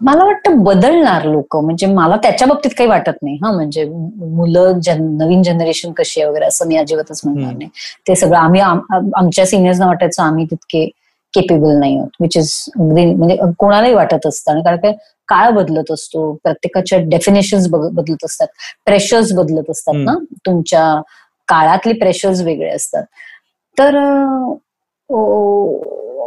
[0.00, 1.56] मला वाटतं बदलणार लोक.
[1.56, 3.36] म्हणजे मला त्याच्या बाबतीत काही वाटत नाही.
[3.44, 3.84] हा म्हणजे
[4.16, 7.52] मुलं जन नवीन जनरेशन कशी आहे वगैरे असं मी अजिबातच म्हणणार.
[7.52, 7.68] नाही.
[8.08, 10.88] ते सगळं आम्ही आम- आमच्या सिनियर्सना वाटायचं आम्ही तितके
[11.34, 14.52] केपेबल नाही आहोत विच इज म्हणजे कोणालाही वाटत असतं.
[14.52, 14.92] आणि कारण काय
[15.28, 16.32] काळ बदलत असतो.
[16.44, 18.46] प्रत्येकाच्या डेफिनेशन्स बदलत असतात.
[18.84, 19.94] प्रेशर्स बदलत असतात.
[19.96, 20.14] ना
[20.46, 21.00] तुमच्या
[21.48, 23.04] काळातले प्रेशर्स वेगळे असतात.
[23.78, 23.90] तर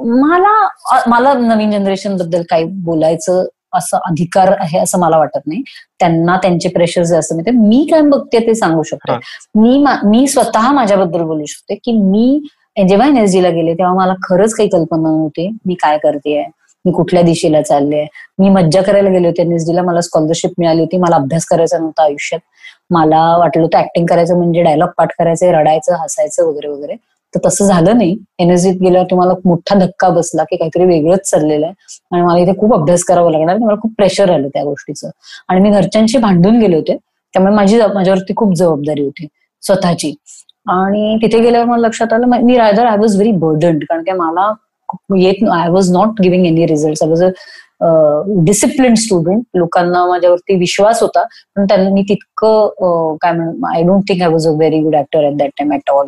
[0.04, 0.68] मला
[1.08, 5.64] मला नवीन जनरेशनबद्दल काही बोलायचं असं अधिकार आहे असं मला वाटत नाही.
[6.00, 9.12] त्यांना त्यांचे प्रेशर्स असं माहिती मी काय बघते ते सांगू शकते.
[9.56, 12.42] मी मा- स्वतः माझ्याबद्दल बोलू शकते की मी
[12.90, 15.50] जेव्हा एनएसजी ला गेले तेव्हा मला खरंच काही कल्पना नव्हती.
[15.66, 16.50] मी काय करते
[16.86, 18.06] मी कुठल्या दिशेला चालले
[18.40, 22.04] मी मज्जा करायला गेले होते एनएसडी ला मला स्कॉलरशिप मिळाली होती मला अभ्यास करायचा नव्हता
[22.04, 22.40] आयुष्यात.
[22.90, 26.96] मला वाटलं होतं ऍक्टिंग करायचं म्हणजे डायलॉग पाठ करायचं रडायचं हसायचं वगैरे वगैरे.
[27.34, 28.16] तर तसं झालं नाही.
[28.40, 31.74] एनएसजीत गेल्यावर तुम्हाला मोठा धक्का बसला की काहीतरी वेगळंच चाललेलं आहे.
[32.12, 35.10] आणि मला इथे खूप अभ्यास करावा लागणार मला खूप प्रेशर आलं त्या गोष्टीचं.
[35.50, 36.96] आणि मी घरच्यांशी भांडून गेले होते.
[37.34, 39.28] त्यामुळे माझी माझ्यावरती खूप जबाबदारी होती
[39.64, 40.14] स्वतःची.
[40.70, 44.52] आणि तिथे गेल्यावर मला लक्षात आलं मी rather I was very burdened कारण की मला
[45.18, 47.30] येत I was not giving any result I was a
[48.44, 51.24] discipline student लोकांना माझ्यावरती विश्वास होता
[51.56, 54.96] पण त्यांना मी तितकं uh, काय म्हण I don't think I was a very good
[54.96, 56.08] actor at that time at all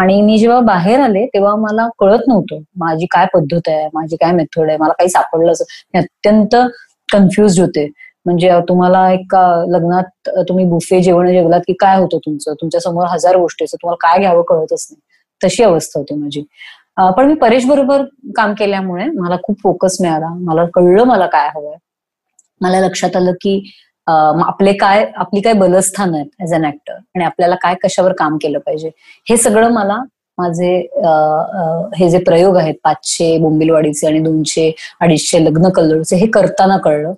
[0.00, 4.32] आणि मी जेव्हा बाहेर आले तेव्हा मला कळत नव्हतं माझी काय पद्धत आहे माझी काय
[4.32, 5.62] मेथड आहे मला काही सापडलंच
[5.94, 6.56] मी अत्यंत
[7.08, 7.86] कन्फ्युज होते.
[8.26, 9.34] म्हणजे तुम्हाला एक
[9.70, 12.54] लग्नात तुम्ही बुफे जेवण जेवलात की काय होतं तुमचं?
[12.60, 15.00] तुमच्यासमोर हजार गोष्टी तुम्हाला काय घ्यावं कळतच नाही.
[15.40, 16.44] तशी अवस्था होती माझी.
[16.96, 18.02] पण मी परेश बरोबर
[18.36, 20.28] काम केल्यामुळे मला खूप फोकस मिळाला.
[20.40, 21.76] मला कळलं मला काय हवंय.
[22.60, 23.60] मला लक्षात आलं की
[24.06, 28.58] आपले काय आपली काय बलस्थान आहेत ऍज अन ऍक्टर आणि आपल्याला काय कशावर काम केलं
[28.66, 28.90] पाहिजे
[29.26, 29.96] हे सगळं मला
[30.38, 30.74] माझे
[31.98, 37.12] हे जे प्रयोग आहेत पाचशे बोंबिलवाडीचे आणि दोनशे अडीचशे लग्न कल्लोळचे हे करताना कळलं.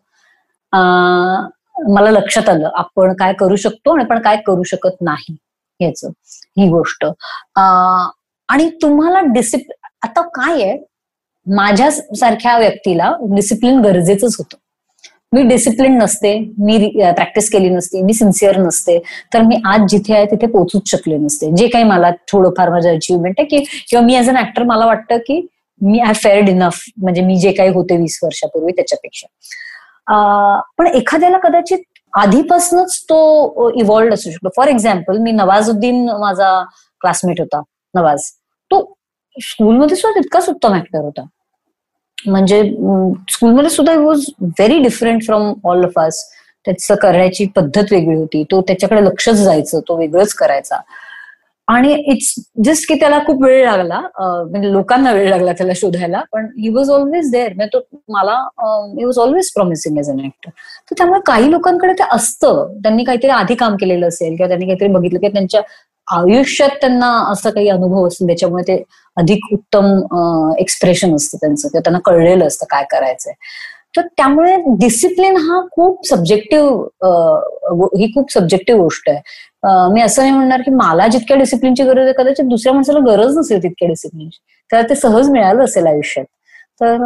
[1.88, 5.36] मला लक्षात आलं आपण काय करू शकतो आणि आपण काय करू शकत नाही
[5.80, 7.04] याच ही गोष्ट.
[8.48, 10.78] आणि तुम्हाला डिसिप्लिन आता काय आहे?
[11.46, 14.56] माझ्या सारख्या व्यक्तीला डिसिप्लिन गरजेचंच होतं.
[15.32, 18.98] मी डिसिप्लिन नसते मी प्रॅक्टिस केली नसते मी सिन्सिअर नसते
[19.34, 21.50] तर मी आज जिथे आहे तिथे पोहोचूच शकले नसते.
[21.56, 25.18] जे काही मला थोडंफार माझं अचिव्हमेंट आहे की किंवा मी ऍज अन ऍक्टर मला वाटतं
[25.26, 25.40] की
[25.80, 29.26] मी आय फेअर्ड इनफ म्हणजे मी जे काही होते वीस वर्षापूर्वी त्याच्यापेक्षा.
[30.78, 31.78] पण एखाद्याला कदाचित
[32.18, 34.48] आधीपासूनच तो इव्हॉल्ड असू शकतो.
[34.56, 36.62] फॉर एक्झाम्पल मी नवाजुद्दीन माझा
[37.00, 37.61] क्लासमेट होता.
[37.98, 38.30] नवाज
[38.70, 38.80] तो
[39.37, 41.22] स्कूलमध्ये सुद्धा तितकाच उत्तम ऍक्टर होता.
[42.18, 42.62] म्हणजे
[43.32, 46.24] स्कूलमध्ये सुद्धा was very different from all of us
[46.66, 48.42] त्याचं करण्याची पद्धत वेगळी होती.
[48.50, 50.80] तो त्याच्याकडे लक्षच जायचं तो वेगळंच करायचा.
[51.68, 52.34] आणि इट्स
[52.64, 56.90] जस्ट की त्याला खूप वेळ लागला म्हणजे लोकांना वेळ लागला त्याला शोधायला पण ही वॉज
[56.90, 58.37] ऑलवेज देअर म्हणजे तो मला
[58.98, 60.50] ही was always promising as an actor
[60.90, 62.72] तर त्यामुळे काही लोकांकडे ते असतं.
[62.82, 65.61] त्यांनी काहीतरी आधी काम केलेलं असेल किंवा त्यांनी काहीतरी बघितलं की त्यांच्या
[66.16, 68.83] आयुष्यात त्यांना असा काही अनुभव असतो त्याच्यामुळे ते
[69.16, 69.87] अधिक उत्तम
[70.61, 71.68] एक्सप्रेशन असतं त्यांचं.
[71.68, 73.33] किंवा त्यांना कळलेलं असतं काय करायचंय.
[73.97, 79.21] तर त्यामुळे डिसिप्लिन हा खूप सब्जेक्टिव्ह ही खूप सब्जेक्टिव्ह गोष्ट आहे.
[79.92, 83.62] मी असं नाही म्हणणार की मला जितक्या डिसिप्लिनची गरज आहे कदाचित दुसऱ्या माणसाला गरज नसेल
[83.62, 84.38] तितक्या डिसिप्लिनची
[84.71, 86.25] त्याला ते सहज मिळालं असेल आयुष्यात.
[86.81, 86.97] तर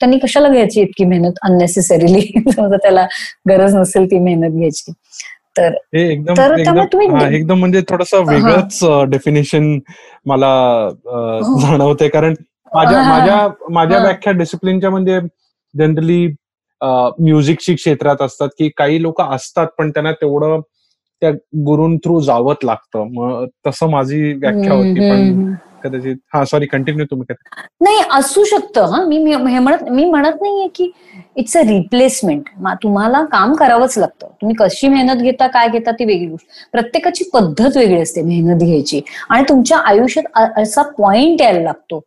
[0.00, 1.32] त्यांनी कशाला घ्यायची इतकी मेहनत?
[1.42, 2.20] अननेसेसरीली
[2.56, 3.06] समजा त्याला
[3.50, 4.92] गरज नसेल ती मेहनत घ्यायची.
[5.58, 9.78] तर हे एकदम तर एकदम त्यामुळे तुम्ही एकदम म्हणजे थोडस वेगळंच डेफिनेशन
[10.26, 10.52] मला
[11.04, 11.60] हो.
[11.60, 12.34] जाणवते कारण
[12.74, 13.02] माझ्या.
[13.08, 13.98] माझ्या माझ्या.
[13.98, 15.20] व्याख्या डिसिप्लिनच्या म्हणजे
[15.74, 16.26] जनरली
[17.18, 20.60] म्युझिकची क्षेत्रात असतात की काही लोक असतात पण त्यांना तेवढं
[21.20, 21.30] त्या
[21.66, 25.52] गुरुं थ्रू जावत लागतं मग तसं माझी व्याख्या होती पण.
[25.84, 27.34] कदाचित हा सॉरी कंटिन्यू तुम्ही
[27.80, 29.02] नाही असू शकतं हा.
[29.04, 30.90] मी हे म्हणत मी म्हणत नाहीये की
[31.36, 32.48] इट्स अ रिप्लेसमेंट
[32.82, 34.26] तुम्हाला काम करावंच लागतं.
[34.42, 36.46] तुम्ही कशी मेहनत घेता काय घेता ती वेगळी गोष्ट.
[36.72, 39.00] प्रत्येकाची पद्धत वेगळी असते मेहनत घ्यायची.
[39.28, 41.98] आणि तुमच्या आयुष्यात असा पॉइंट यायला लागतो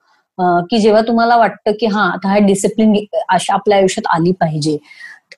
[0.70, 2.94] की जेव्हा तुम्हाला वाटतं की हा आता हा डिसिप्लिन
[3.30, 4.78] अशा आपल्या आयुष्यात आली पाहिजे.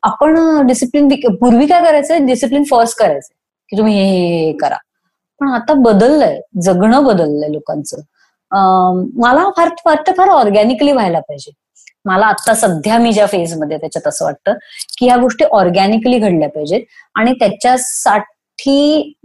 [0.04, 1.08] आपण डिसिप्लिन
[1.42, 2.26] पूर्वी काय करायचं?
[2.26, 3.34] डिसिप्लिन फर्स्ट करायचं.
[3.70, 4.78] की तुम्ही हे करा.
[5.42, 6.40] पण आता बदललंय.
[6.62, 8.02] जगणं बदललंय लोकांचं.
[8.52, 11.52] मला फार वाटतं फार ऑर्गॅनिकली व्हायला पाहिजे.
[12.06, 14.54] मला आता सध्या मी ज्या फेजमध्ये त्याच्यात असं वाटतं
[14.98, 16.82] की ह्या गोष्टी ऑर्गॅनिकली घडल्या पाहिजेत.
[17.16, 19.16] आणि त्याच्यासाठी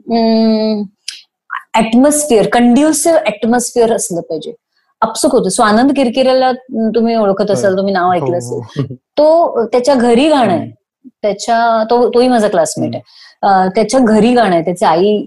[1.74, 4.52] ऍटमॉस्फिअर कंड्युसिव्ह ऍटमॉस्फिअर असलं पाहिजे.
[5.00, 5.48] अपसुक होतं.
[5.48, 6.52] स्वानंद किरकिरेला
[6.94, 8.52] तुम्ही ओळखत असाल तुम्ही नाव ऐकलं असेल.
[8.52, 8.94] हो, हो.
[9.18, 10.70] तो त्याच्या घरी गाणं आहे.
[11.22, 13.68] त्याच्या तो तोही माझा क्लासमेट आहे.
[13.74, 14.64] त्याच्या घरी गाणं आहे.
[14.64, 15.24] त्याचे आई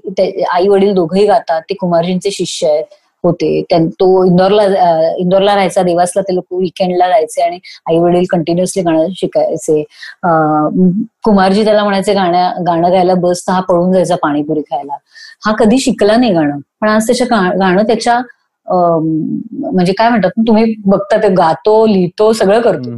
[0.52, 1.62] आई वडील दोघंही गातात.
[1.62, 2.84] ते कुमारजींचे शिष्य आहेत.
[3.26, 3.62] होते
[3.92, 4.64] तो इंदोरला
[5.18, 7.60] इंदोरला राहायचा देवासला ते लोक विकेंडला जायचे आणि
[7.90, 9.82] आई वडील कंटिन्युअसली गाणं शिकायचे
[11.24, 14.98] कुमारजी त्याला म्हणायचे गाण्या गाणं गायला बस तर हा पळून जायचा पाणीपुरी खायला
[15.46, 17.28] हा कधी शिकला नाही गाणं पण आज त्याच्या
[17.60, 18.20] गाणं त्याच्या
[18.68, 22.90] म्हणजे काय म्हणतात तुम्ही बघता ते गातो लिहितो सगळं करतो.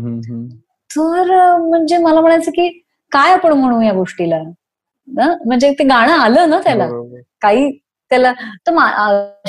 [0.89, 2.67] तर म्हणजे मला म्हणायचं की
[3.11, 4.41] काय आपण म्हणू या गोष्टीला?
[5.45, 6.87] म्हणजे ते गाणं आलं ना त्याला.
[7.41, 7.69] काही
[8.11, 8.31] त्याला
[8.67, 8.77] तर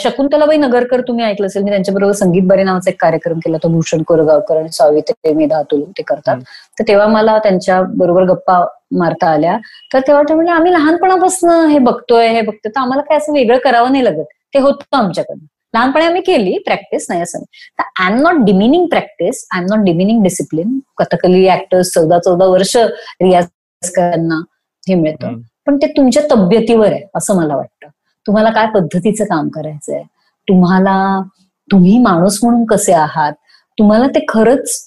[0.01, 4.03] शकुंतलाबाई नगरकर तुम्ही ऐकलं असेल मी त्यांच्याबरोबर संगीत बरे नावाचा एक कार्यक्रम केला तो भूषण
[4.07, 6.37] कोरगावकर आणि सावित्री मेधा अतुल ते करतात.
[6.79, 8.59] तर तेव्हा मला त्यांच्या बरोबर गप्पा
[8.99, 9.57] मारता आल्या.
[9.93, 13.59] तर तेव्हा ते म्हणजे आम्ही लहानपणापासून हे बघतोय हे बघतोय तर आम्हाला काय असं वेगळं
[13.65, 14.25] करावं नाही लागत.
[14.55, 15.45] ते होतं आमच्याकडनं.
[15.75, 17.39] लहानपणी आम्ही केली प्रॅक्टिस नाही असं
[17.79, 22.47] तर I am not demeaning practice I am not demeaning discipline Kathakali actors चौदा चौदा
[22.47, 23.47] वर्ष रियाज
[23.83, 24.41] करताना
[24.87, 25.39] हे मिळतं.
[25.67, 27.89] पण ते तुमच्या तब्येतीवर आहे असं मला वाटतं.
[28.29, 30.03] तुम्हाला काय पद्धतीचं काम करायचंय?
[30.49, 31.21] तुम्हाला
[31.69, 33.33] तुम्ही माणूस म्हणून कसे आहात?
[33.79, 34.79] तुम्हाला ते खरंच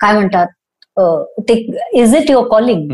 [0.00, 0.46] काय म्हणतात
[1.48, 1.54] ते
[2.00, 2.90] इज इट युअर कॉलिंग.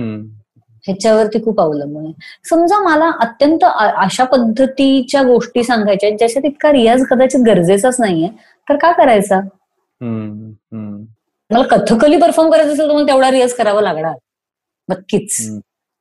[0.85, 2.13] ह्याच्यावरती खूप अवलंबून आहे.
[2.51, 8.29] समजा मला अत्यंत अशा पद्धतीच्या गोष्टी सांगायच्या ज्याच्यात इतका रियाज कदाचित गरजेचाच नाहीये
[8.69, 9.41] तर का करायचा.
[11.51, 14.15] मला कथकली परफॉर्म करायचं असेल तर मला तेवढा रियाज करावा लागणार.
[14.89, 15.37] नक्कीच.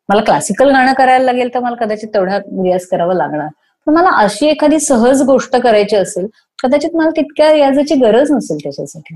[0.09, 3.47] मला क्लासिकल गाणं करायला लागेल तर मला कदाचित तेवढा रियाज करावा लागणार.
[3.87, 6.27] पण मला अशी एखादी सहज गोष्ट करायची असेल
[6.63, 9.15] कदाचित मला तितक्या रियाजाची गरज नसेल त्याच्यासाठी.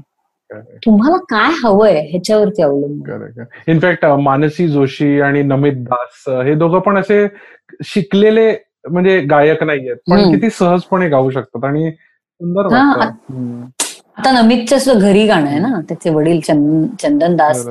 [0.86, 3.44] तुम्हाला काय हवंय ह्याच्यावरती अवलंबून.
[3.68, 7.26] इनफॅक्ट मानसी जोशी आणि नमित दास हे दोघं पण असे
[7.86, 8.52] शिकलेले
[8.90, 10.32] म्हणजे गायक नाहीयेत पण.
[10.32, 12.76] किती सहजपणे गाऊ शकतात आणि सुंदर.
[14.18, 17.66] आता नमितचं सुद्धा घरी गाणं आहे ना त्याचे वडील चंदन दास.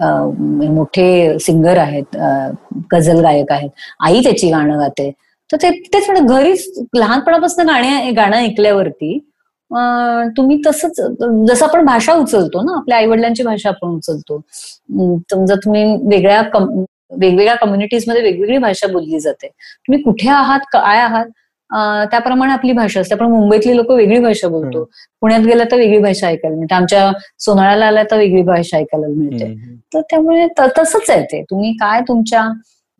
[0.00, 2.16] मोठे सिंगर आहेत
[2.92, 3.70] गझल गायक आहेत
[4.06, 5.10] आई त्याची गाणं गाते.
[5.50, 9.18] तर ते तेच म्हणजे घरीच लहानपणापासून गाणे गाणं ऐकल्यावरती
[10.36, 11.00] तुम्ही तसंच
[11.48, 14.40] जसं आपण भाषा उचलतो ना आपल्या आई वडिलांची भाषा आपण उचलतो.
[15.30, 16.84] समजा तुम्ही वेगळ्या कम-
[17.20, 19.46] वेगवेगळ्या कम्युनिटीजमध्ये वेगवेगळी भाषा बोलली जाते.
[19.48, 21.26] तुम्ही कुठे आहात काय आहात?
[22.10, 23.14] त्याप्रमाणे आपली भाषा असते.
[23.14, 24.84] आपण मुंबईतली लोक वेगळी भाषा बोलतो.
[25.22, 26.74] पुण्यात गेला तर वेगळी भाषा ऐकायला मिळते.
[26.74, 27.10] आमच्या
[27.44, 29.54] सोनाळ्याला आल्या तर वेगळी भाषा ऐकायला मिळते.
[29.94, 31.42] तर त्यामुळे तसंच आहे ते.
[31.50, 32.48] तुम्ही काय तुमच्या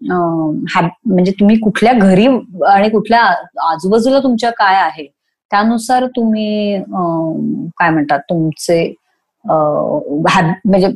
[0.00, 2.26] म्हणजे तुम्ही कुठल्या घरी
[2.68, 3.20] आणि कुठल्या
[3.70, 5.06] आजूबाजूला तुमच्या काय आहे?
[5.50, 6.78] त्यानुसार तुम्ही
[7.78, 8.82] काय म्हणतात तुमचे
[9.44, 10.88] म्हणजे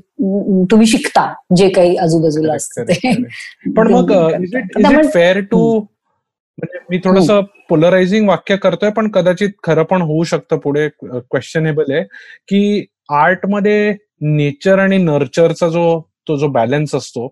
[0.70, 3.12] तुम्ही शिकता जे काही आजूबाजूला असतं ते.
[3.76, 4.12] पण मग
[5.12, 5.80] फेअर टू
[6.58, 7.30] म्हणजे मी थोडस
[7.68, 12.02] पोलरायझिंग वाक्य करतोय पण कदाचित खरं पण होऊ शकतं पुढे क्वेश्चनेबल आहे
[12.48, 17.28] की आर्टमध्ये नेचर आणि नर्चरचा जो तो जो बॅलन्स असतो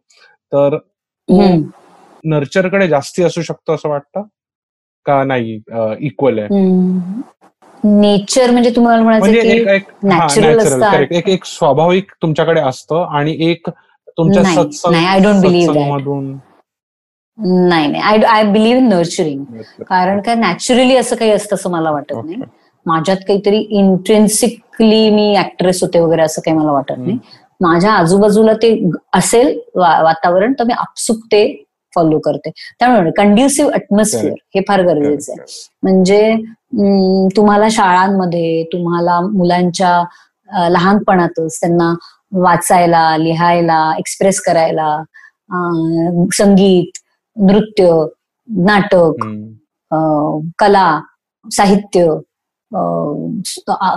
[0.53, 0.77] तर.
[2.25, 4.23] नर्चरकडे जास्ती असू शकतो असं वाटतं?
[5.07, 5.59] का नाही
[6.01, 6.49] इक्वल आहे?
[7.85, 9.69] नेचर म्हणजे तुम्हाला म्हणायचं म्हणजे एक
[11.29, 13.69] एक हा स्वाभाविक तुमच्याकडे असतं आणि एक
[14.19, 15.67] तुमच्या सत्संग believe that.
[15.67, 16.37] सत्संगमधून
[17.39, 18.03] नाही नाही.
[18.03, 19.45] I I believe in nurturing
[19.89, 22.41] कारण काय नॅचरली असं काही असतं असं मला वाटत नाही.
[22.87, 27.19] माझ्यात काहीतरी इंट्रेन्सिकली मी ऍक्ट्रेस होते वगैरे असं काही मला वाटत नाही.
[27.61, 28.71] माझ्या आजूबाजूला ते
[29.15, 31.45] असेल वातावरण तर मी आपसुक ते
[31.93, 32.51] फॉलो करते.
[32.81, 35.45] त्यामुळे कंड्युसिव्ह अटमॉस्फिअर हे फार गरजेचं आहे.
[35.83, 36.35] म्हणजे
[37.37, 41.93] तुम्हाला शाळांमध्ये तुम्हाला मुलांच्या लहानपणातच त्यांना
[42.41, 44.97] वाचायला लिहायला एक्सप्रेस करायला
[46.35, 46.99] संगीत
[47.37, 47.91] नृत्य
[48.49, 49.25] नाटक
[50.59, 51.01] कला
[51.45, 52.05] साहित्य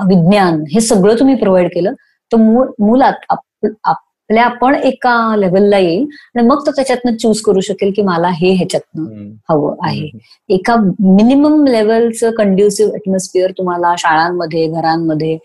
[0.07, 1.93] विज्ञान हे सगळं तुम्ही प्रोव्हाइड केलं.
[2.31, 7.91] तर मूळ मूल आपल्या पण एका लेवलला येईल आणि मग तो त्याच्यातनं चूज करू शकेल
[7.95, 9.29] की मला हे ह्याच्यातनं.
[9.49, 10.09] हवं आहे.
[10.49, 15.37] एका मिनिमम लेवलचं कंड्युसिव्ह अटमॉस्फिअर तुम्हाला शाळांमध्ये घरांमध्ये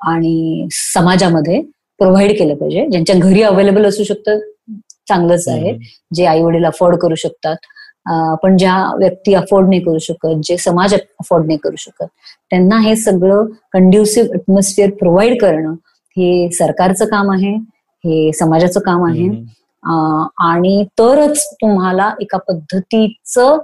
[0.00, 1.60] आणि समाजामध्ये
[1.98, 2.86] प्रोव्हाइड केलं पाहिजे.
[2.90, 4.38] ज्यांच्या घरी अवेलेबल असू शकतं
[5.08, 5.76] चांगलंच आहे.
[6.14, 7.56] जे आई वडील अफोर्ड करू शकतात.
[8.42, 12.06] पण ज्या व्यक्ती अफोर्ड नाही करू शकत जे समाज अफोर्ड नाही करू शकत
[12.50, 15.72] त्यांना हे सगळं कंड्युसिव्ह अटमॉस्फिअर प्रोव्हाइड करणं
[16.16, 17.54] हे सरकारचं काम आहे
[18.04, 19.28] हे समाजाचं काम आहे.
[20.44, 23.58] आणि तरच तुम्हाला एका पद्धतीचं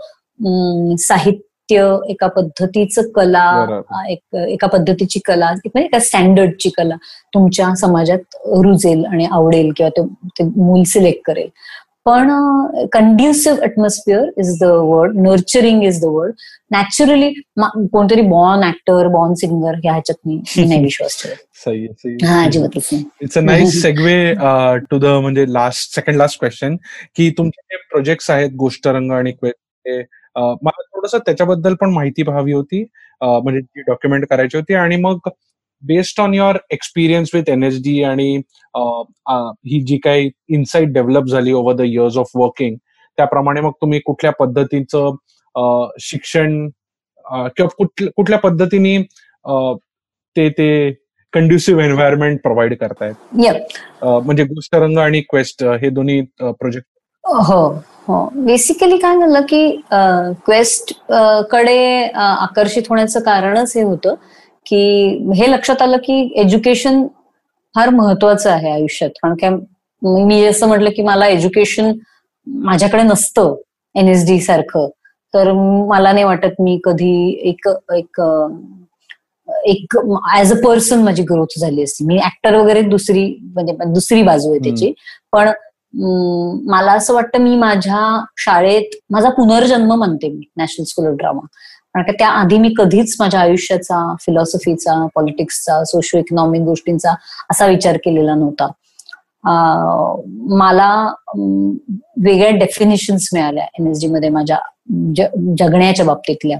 [0.99, 1.41] साहित्य
[1.73, 6.97] साहित्य एका पद्धतीचं कला एक एका पद्धतीची कला म्हणजे एका स्टँडर्डची कला
[7.35, 10.07] तुमच्या समाजात रुजेल आणि आवडेल किंवा ते
[10.39, 11.49] ते मूल सिलेक्ट करेल.
[12.05, 12.31] पण
[12.93, 16.33] conducive atmosphere is the word nurturing is the word
[16.71, 20.37] naturally कोणतरी बॉर्न ऍक्टर बॉर्न सिंगर ह्या ह्याच्यात मी
[20.69, 21.23] नाही विश्वास
[21.67, 24.35] it's a nice segue
[24.91, 26.77] to the म्हणजे लास्ट सेकंड लास्ट क्वेश्चन
[27.17, 29.33] की तुमचे जे प्रोजेक्ट्स आहेत गोष्टरंग आणि
[31.03, 32.85] थोडस त्याच्याबद्दल पण माहिती हवी होती.
[33.23, 35.29] म्हणजे ती डॉक्युमेंट करायची होती आणि मग
[35.83, 38.35] based on your experience with N S D आणि
[38.77, 42.77] ही जी काही इन्साईट डेव्हलप झाली over the years of working
[43.19, 45.15] त्याप्रमाणे मग तुम्ही कुठल्या पद्धतीचं
[46.01, 46.69] शिक्षण
[47.57, 47.85] किंवा
[48.17, 48.99] कुठल्या पद्धतीने
[50.37, 50.69] ते ते
[51.33, 53.15] कंड्युसिव्ह एन्व्हायरमेंट प्रोव्हाइड करतायत?
[54.05, 56.87] म्हणजे गोष्टरंग आणि क्वेस्ट हे दोन्ही प्रोजेक्ट
[57.25, 57.59] हो
[58.09, 58.29] हो.
[58.47, 59.67] बेसिकली काय झालं की
[60.47, 64.15] क्वेस्टकडे आकर्षित होण्याचं कारणच हे होतं
[64.67, 64.81] की
[65.37, 67.07] हे लक्षात आलं की एज्युकेशन
[67.75, 69.11] फार महत्वाचं आहे आयुष्यात.
[69.23, 69.51] कारण काय
[70.27, 71.93] मी असं म्हटलं की मला एज्युकेशन
[72.47, 73.55] माझ्याकडे नसतं
[73.95, 74.89] एन एस डी सारखं.
[75.35, 75.53] तर
[75.89, 77.13] मला नाही वाटत मी कधी
[77.51, 78.21] एक एक
[79.69, 79.97] एक
[80.37, 82.05] ऍज अ पर्सन माझी ग्रोथ झाली असती.
[82.07, 84.93] मी ऍक्टर वगैरे दुसरी म्हणजे दुसरी बाजू आहे त्याची.
[85.33, 85.51] पण
[85.95, 91.47] मला असं वाटतं मी माझ्या शाळेत माझा पुनर्जन्म म्हणते मी नॅशनल स्कूल ऑफ ड्रामा
[91.95, 97.15] कारण का त्याआधी मी कधीच माझ्या आयुष्याचा फिलॉसॉफीचा पॉलिटिक्सचा सोशो इकॉनॉमिक गोष्टींचा
[97.51, 98.69] असा विचार केलेला नव्हता.
[100.59, 100.93] मला
[102.25, 104.59] वेगळ्या डेफिनेशन्स मिळाल्या एनएसडी मध्ये माझ्या
[105.59, 106.59] जगण्याच्या बाबतीतल्या.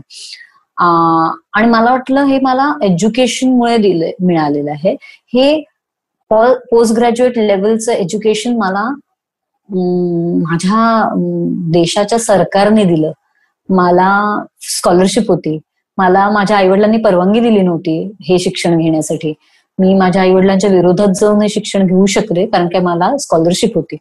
[1.55, 4.95] आणि मला वाटलं हे मला एज्युकेशनमुळे दिले मिळालेलं आहे.
[5.35, 5.63] हे
[6.31, 8.89] पोस्ट ग्रॅज्युएट लेवलचं एज्युकेशन मला
[9.75, 11.09] माझ्या
[11.73, 13.13] देशाच्या सरकारने दिलं.
[13.69, 14.11] मला
[14.77, 15.59] स्कॉलरशिप होती.
[15.99, 17.97] मला माझ्या आईवडिलांनी परवानगी दिली नव्हती
[18.29, 19.33] हे शिक्षण घेण्यासाठी.
[19.79, 23.97] मी माझ्या आईवडिलांच्या विरोधात जाऊन हे शिक्षण घेऊ शकले कारण की मला स्कॉलरशिप होती.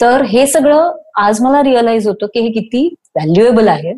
[0.00, 2.86] तर हे सगळं आज मला रिअलाइज होतं की हे किती
[3.16, 3.92] व्हॅल्युएबल आहे.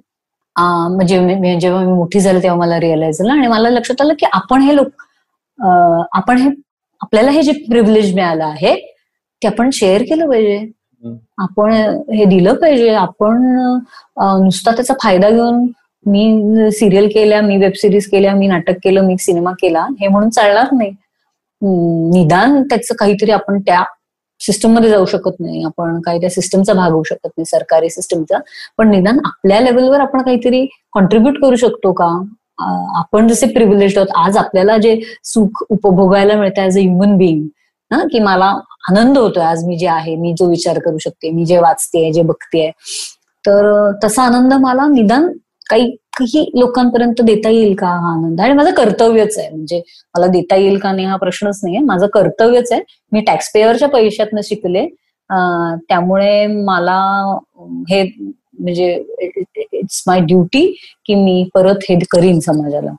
[0.57, 4.63] म्हणजे जेव्हा मी मोठी झाले तेव्हा मला रिअलाइज झालं आणि मला लक्षात आलं की आपण
[4.63, 5.03] हे लोक
[6.17, 6.49] आपण हे
[7.01, 8.75] आपल्याला हे जे प्रिव्हिलेज मिळालं आहे
[9.43, 10.59] ते आपण शेअर केलं पाहिजे.
[11.43, 11.73] आपण
[12.15, 12.89] हे दिलं पाहिजे.
[12.95, 13.43] आपण
[14.45, 15.67] नुसता त्याचा फायदा घेऊन
[16.07, 20.31] मी सिरियल केल्या मी वेब सिरीज केल्या मी नाटक केलं मी सिनेमा केला हे म्हणून
[20.31, 20.91] चालणार नाही.
[22.13, 23.83] निदान त्याचं काहीतरी आपण त्या
[24.41, 25.63] सिस्टममध्ये जाऊ शकत नाही.
[25.65, 28.39] आपण काही त्या सिस्टमचा भाग होऊ शकत नाही सरकारी सिस्टमचा.
[28.79, 32.09] पण निदान आपल्या लेवलवर आपण काहीतरी कॉन्ट्रीब्युट करू शकतो का?
[32.99, 37.47] आपण जसे प्रिव्हिलेज आहोत आज आपल्याला जे सुख उपभोगायला मिळतं ऍज अ ह्युमन बिईंग
[37.91, 38.53] ना की मला
[38.85, 42.23] आनंद होतोय आज मी जे आहे मी जो विचार करू शकते मी जे वाचते जे
[42.23, 42.71] बघतेय.
[43.45, 43.71] तर
[44.05, 45.27] तसा आनंद मला निदान
[45.71, 48.41] काही काही लोकांपर्यंत देता येईल का हा आनंद?
[48.41, 49.81] आणि माझं कर्तव्यच आहे म्हणजे
[50.15, 51.81] मला देता येईल का नाही हा प्रश्नच नाहीये.
[51.85, 54.87] माझं कर्तव्यच आहे मी टॅक्सपेयरच्या पैशातनं शिकले.
[55.89, 56.99] त्यामुळे मला
[57.91, 58.93] हे म्हणजे
[59.73, 60.67] इट्स माय ड्युटी
[61.07, 62.91] की मी परत हे करीन समाजाला.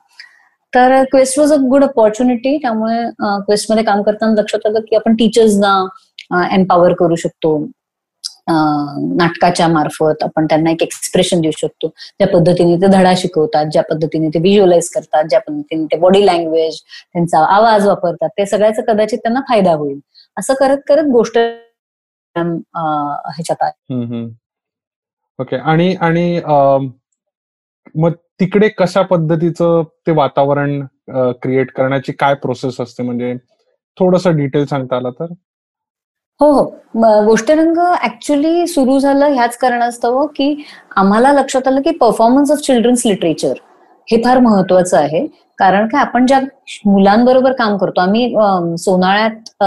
[0.74, 3.02] तर quest was a good opportunity त्यामुळे
[3.46, 7.56] क्वेस्टमध्ये काम करताना लक्षात आलं की आपण टीचर्सना एम्पॉवर करू शकतो.
[8.48, 11.88] नाटकाच्या मार्फत आपण त्यांना एक एक्सप्रेशन देऊ शकतो.
[11.88, 16.80] ज्या पद्धतीने ते धडा शिकवतात ज्या पद्धतीने ते व्हिज्युअलाइज करतात ज्या पद्धतीने ते बॉडी लँग्वेज
[17.12, 19.98] त्यांचा आवाज वापरतात ते सगळ्याचा कदाचित त्यांना फायदा होईल.
[20.36, 21.38] असं करत करत गोष्ट
[22.36, 24.24] ह्याच्यात आहे.
[25.38, 26.40] ओके आणि आणि
[27.94, 30.84] मग तिकडे कशा पद्धतीचं ते वातावरण
[31.42, 33.02] क्रिएट करण्याची काय प्रोसेस असते?
[33.02, 33.34] म्हणजे
[33.98, 35.26] थोडस डिटेल सांगता आलं तर?
[36.40, 36.64] हो हो.
[37.26, 40.64] गोष्टरंग ऍक्च्युली सुरू झालं ह्याच कारणास्तव की
[40.96, 43.54] आम्हाला लक्षात आलं की परफॉर्मन्स ऑफ चिल्ड्रन्स लिटरेचर
[44.10, 45.26] हे फार महत्वाचं आहे.
[45.58, 46.40] कारण काय आपण ज्या
[46.86, 48.34] मुलांबरोबर काम करतो आम्ही
[48.78, 49.62] सोनाळ्यात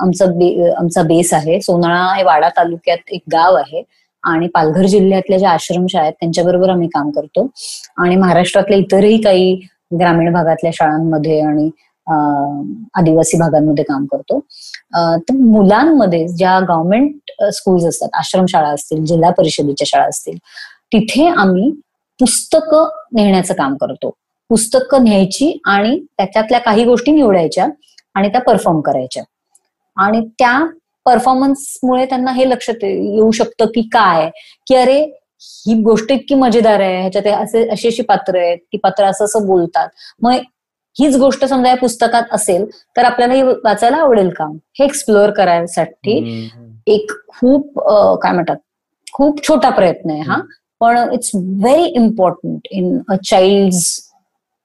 [0.00, 1.60] आमचा बे- आमचा बेस आहे.
[1.60, 3.82] सोनाळा हे वाडा तालुक्यात एक गाव आहे.
[4.24, 7.46] आणि पालघर जिल्ह्यातल्या ज्या आश्रमशाळा आहेत त्यांच्याबरोबर आम्ही काम करतो.
[7.98, 9.54] आणि महाराष्ट्रातल्या इतरही काही
[10.00, 11.70] ग्रामीण भागातल्या शाळांमध्ये आणि
[12.98, 14.38] आदिवासी भागांमध्ये काम करतो.
[15.28, 20.36] तर मुलांमध्ये ज्या गव्हर्नमेंट स्कूल्स असतात आश्रमशाळा असतील जिल्हा परिषदेच्या शाळा असतील
[20.92, 21.70] तिथे आम्ही
[22.20, 24.10] पुस्तकं नेण्याचं काम करतो.
[24.50, 27.66] पुस्तकं न्यायची आणि त्याच्यातल्या काही गोष्टी निवडायच्या
[28.14, 29.22] आणि त्या परफॉर्म करायच्या.
[29.96, 30.58] आणि त्या
[31.10, 34.28] परफॉर्मन्समुळे त्यांना हे लक्षात येऊ शकतं की काय?
[34.66, 35.00] की अरे
[35.42, 39.46] ही गोष्ट इतकी मजेदार आहे ह्याच्यात असे अशी अशी पात्र आहेत ती पात्र असं असं
[39.46, 39.88] बोलतात.
[40.22, 40.32] मग
[40.96, 42.64] हीच गोष्ट समजा या पुस्तकात असेल
[42.96, 44.44] तर आपल्याला ही वाचायला आवडेल का?
[44.78, 46.48] हे एक्सप्लोअर करायसाठी
[46.86, 47.78] एक खूप
[48.22, 48.56] काय म्हणतात
[49.12, 50.40] खूप छोटा प्रयत्न आहे हा.
[50.80, 53.74] पण it's very important in a child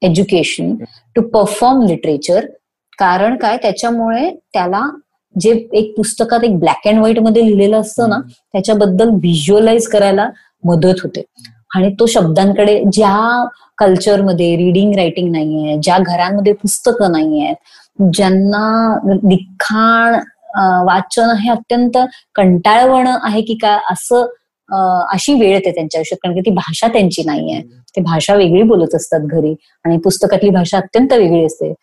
[0.02, 0.76] education
[1.16, 2.46] to perform literature
[3.00, 3.58] कारण काय?
[3.62, 4.82] त्याच्यामुळे त्याला
[5.36, 10.30] जे एक पुस्तकात एक ब्लॅक अँड व्हाईटमध्ये लिहिलेलं असतं ना त्याच्याबद्दल व्हिज्युअलाइज करायला
[10.64, 11.24] मदत होते.
[11.76, 13.46] आणि तो शब्दांकडे ज्या
[13.78, 20.16] कल्चरमध्ये रिडिंग रायटिंग नाहीये ज्या घरांमध्ये पुस्तकं नाही आहेत ज्यांना लिखाण
[20.86, 21.98] वाचन हे अत्यंत
[22.36, 24.26] कंटाळवणं आहे की काय असं
[25.14, 26.18] अशी वेळ येते त्यांच्या आयुष्यात.
[26.24, 27.62] कारण की ती भाषा त्यांची नाहीये.
[27.96, 29.54] ते भाषा वेगळी बोलत असतात घरी.
[29.86, 31.74] आणि पुस्तकातली भाषा अत्यंत वेगळी असते.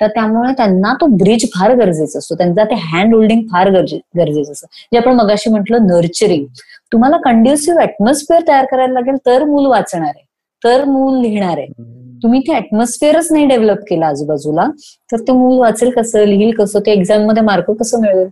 [0.00, 2.34] तर त्यामुळे त्यांना तो ब्रिज फार गरजेचा असतो.
[2.34, 4.66] त्यांचा ते हँड होल्डिंग फार गरजेचं असतं.
[4.92, 6.44] जे आपण मगाशी म्हटलं नर्चरिंग
[6.92, 10.24] तुम्हाला कंड्युसिव्ह ऍटमॉस्फिअर तयार करायला लागेल तर मूल वाचणार आहे
[10.62, 11.58] तर मूल लिहिणार.
[11.58, 14.66] आहे तुम्ही ते ऍटमॉस्फिअरच नाही डेव्हलप केलं आजूबाजूला
[15.12, 18.26] तर ते मूल वाचेल कसं लिहिल कसं ते एक्झाममध्ये मार्क कसं मिळेल?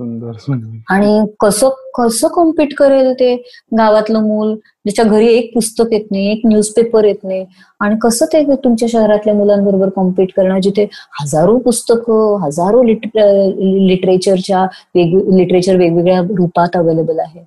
[0.00, 0.52] सुंदर
[0.94, 3.34] आणि कसं कसं कॉम्पिट करेल ते?
[3.78, 7.44] गावातलं मूल ज्याच्या घरी एक पुस्तक येत नाही एक न्यूजपेपर येत नाही.
[7.80, 10.86] आणि कसं ते तुमच्या शहरातल्या मुलांबरोबर कॉम्पिट करणं जिथे
[11.20, 14.62] हजारो पुस्तकं हजारो लिटरेचरच्या
[14.94, 17.44] वेग लिटरेचर वेगवेगळ्या रूपात अवेलेबल आहे.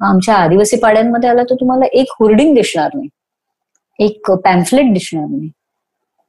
[0.00, 3.08] आमच्या आदिवासी पाड्यांमध्ये आला तर तुम्हाला एक होर्डिंग दिसणार नाही.
[3.98, 5.48] एक पॅम्फलेट दिसणार नाही.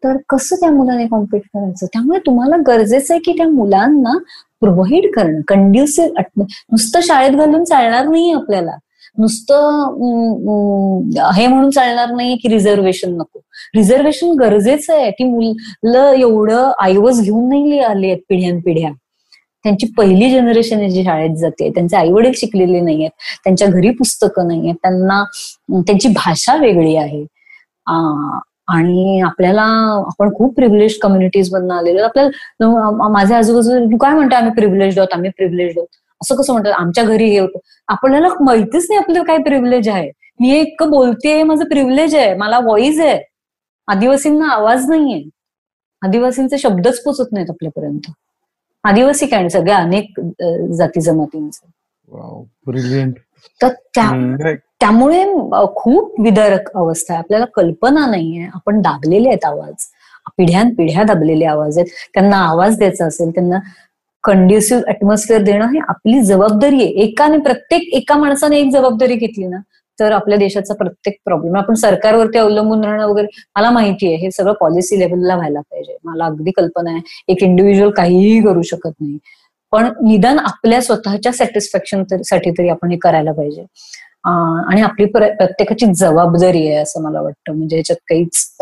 [0.03, 1.86] तर कसं त्या मुलाने कॉम्पिट करायचं?
[1.86, 4.17] त्यामुळे तुम्हाला गरजेचं आहे की त्या मुलांना
[4.62, 8.78] प्रोव्हाइड करणं कंड्युसिव्ह नुसतं शाळेत घालून चालणार नाही आपल्याला.
[9.18, 9.86] नुसतं
[11.36, 13.39] हे म्हणून चालणार नाही की रिझर्वेशन नको.
[13.76, 15.10] रिझर्वेशन गरजेचं आहे.
[15.12, 18.91] ती मुलं एवढं आईवज घेऊन नाही आले आहेत पिढ्यान पिढ्या
[19.66, 21.70] त्यांची पहिली जनरेशन जी शाळेत जाते.
[21.76, 23.12] त्यांचे आई वडील शिकलेले नाही आहेत.
[23.43, 24.76] त्यांच्या घरी पुस्तकं नाही आहेत.
[24.82, 25.24] त्यांना
[25.88, 27.24] त्यांची भाषा वेगळी आहे.
[28.76, 29.63] आणि आपल्याला
[30.07, 32.03] आपण खूप प्रिव्हिलेज कम्युनिटीज मधून आलेलो.
[32.03, 35.88] आपल्याला माझ्या आजूबाजू तू काय म्हणतो आम्ही प्रिव्हिलेज आहोत आम्ही प्रिव्हिलेज आहोत.
[36.22, 37.59] असं कसं म्हणतात आमच्या घरी हे होतं.
[37.88, 40.09] आपल्याला माहितीच नाही आपलं काय प्रिव्हिलेज आहे.
[40.39, 43.20] मी एक बोलते माझं प्रिव्हिलेज आहे मला व्हॉइस आहे.
[43.88, 45.22] आदिवासींना आवाज नाहीये.
[46.01, 48.11] आदिवासींचे शब्दच पोचत नाहीत आपल्यापर्यंत.
[48.84, 50.20] आदिवासी काय सगळ्या अनेक
[50.78, 51.67] जाती जमातींचे
[53.61, 53.74] तर
[54.82, 55.23] त्यामुळे
[55.75, 57.19] खूप विदारक अवस्था आहे.
[57.19, 58.45] आपल्याला कल्पना नाहीये.
[58.55, 59.86] आपण दाबलेले आहेत आवाज.
[60.38, 61.89] पिढ्यान पिढ्या दाबलेले आवाज आहेत.
[62.13, 63.59] त्यांना आवाज द्यायचा असेल त्यांना
[64.23, 66.91] कंड्युसिव्ह अॅटमॉस्फिअर देणं हे आपली जबाबदारी आहे.
[67.03, 69.57] एकाने प्रत्येक एका माणसाने एक जबाबदारी घेतली ना
[69.99, 74.15] तर आपल्या देशाचा प्रत्येक प्रॉब्लेम आपण सरकारवरती अवलंबून राहणं वगैरे मला माहिती आहे.
[74.15, 75.97] हे सगळं पॉलिसी लेवलला व्हायला पाहिजे.
[76.05, 77.01] मला अगदी कल्पना आहे.
[77.27, 79.17] एक इंडिव्हिज्युअल काहीही करू शकत नाही.
[79.73, 83.65] पण निदान आपल्या स्वतःच्या सॅटिस्फॅक्शनसाठी तरी आपण हे करायला पाहिजे.
[84.24, 87.53] आणि आपली प्रत्येकाची जबाबदारी आहे असं मला वाटतं.
[87.53, 88.55] म्हणजे याच्यात काहीच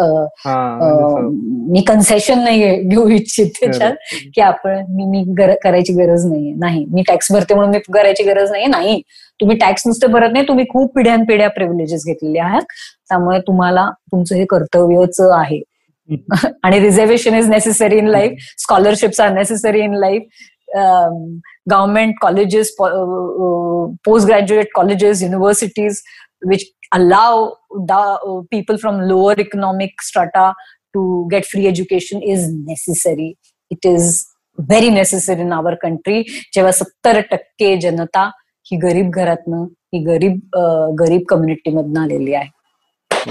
[1.71, 3.93] मी कन्सेशन नाही घेऊ इच्छित त्याच्यात
[4.35, 6.53] की आपण मी मी करायची गरज नाहीये.
[6.55, 9.01] नाही मी टॅक्स भरते म्हणून मी करायची गरज नाही नाही
[9.39, 12.61] तुम्ही टॅक्स नुसते भरत नाही तुम्ही खूप पिढ्यान पिढ्या प्रिव्हिलेजेस घेतलेले आहात.
[13.09, 15.61] त्यामुळे तुम्हाला तुमचं हे कर्तव्यच आहे.
[16.63, 20.21] आणि reservation is necessary in life scholarships are necessary in life
[21.67, 22.71] government colleges,
[24.05, 26.01] post graduate colleges, universities,
[26.41, 26.63] which
[26.93, 30.53] allow the, people from lower economic strata
[30.93, 33.37] to get free education is necessary.
[33.69, 34.25] It is
[34.57, 36.23] very necessary in our country.
[36.53, 38.31] जेव्हा सत्तर टक्के जनता
[38.71, 40.39] ही गरीब घरातनं ही गरीब
[40.99, 42.49] गरीब community मधनं आलेली आहे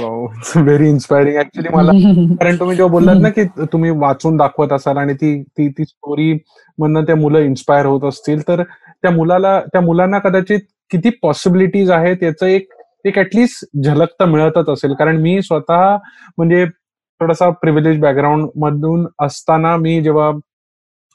[0.00, 1.92] व्हेरी इन्स्पायरिंग ऍक्च्युली मला
[2.40, 6.38] कारण तुम्ही जेव्हा बोललात ना की तुम्ही वाचून दाखवत असाल आणि ती ती ती स्टोरी
[6.78, 12.22] मधनं त्या मुलं इन्स्पायर होत असतील तर त्या मुलाला त्या मुलांना कदाचित किती पॉसिबिलिटीज आहेत
[12.22, 12.68] याचं एक
[13.04, 14.94] एक ऍटलिस्ट झलक तर मिळतच असेल.
[14.94, 15.96] कारण मी स्वतः
[16.38, 16.64] म्हणजे
[17.20, 20.30] थोडासा प्रिव्हिलेज बॅकग्राऊंड मधून असताना मी जेव्हा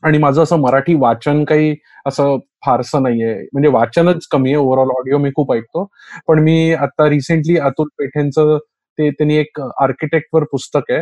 [0.04, 1.76] आणि माझं असं मराठी वाचन काही
[2.06, 3.34] असं फारसं नाहीये.
[3.54, 4.58] म्हणजे वाचनच कमी आहे.
[4.58, 5.86] ओव्हरऑल ऑडिओ मी खूप ऐकतो.
[6.28, 8.58] पण मी आता रिसेंटली अतुल पेठेंचं
[8.98, 11.00] ते त्यांनी एक आर्किटेक्टवर पुस्तक आहे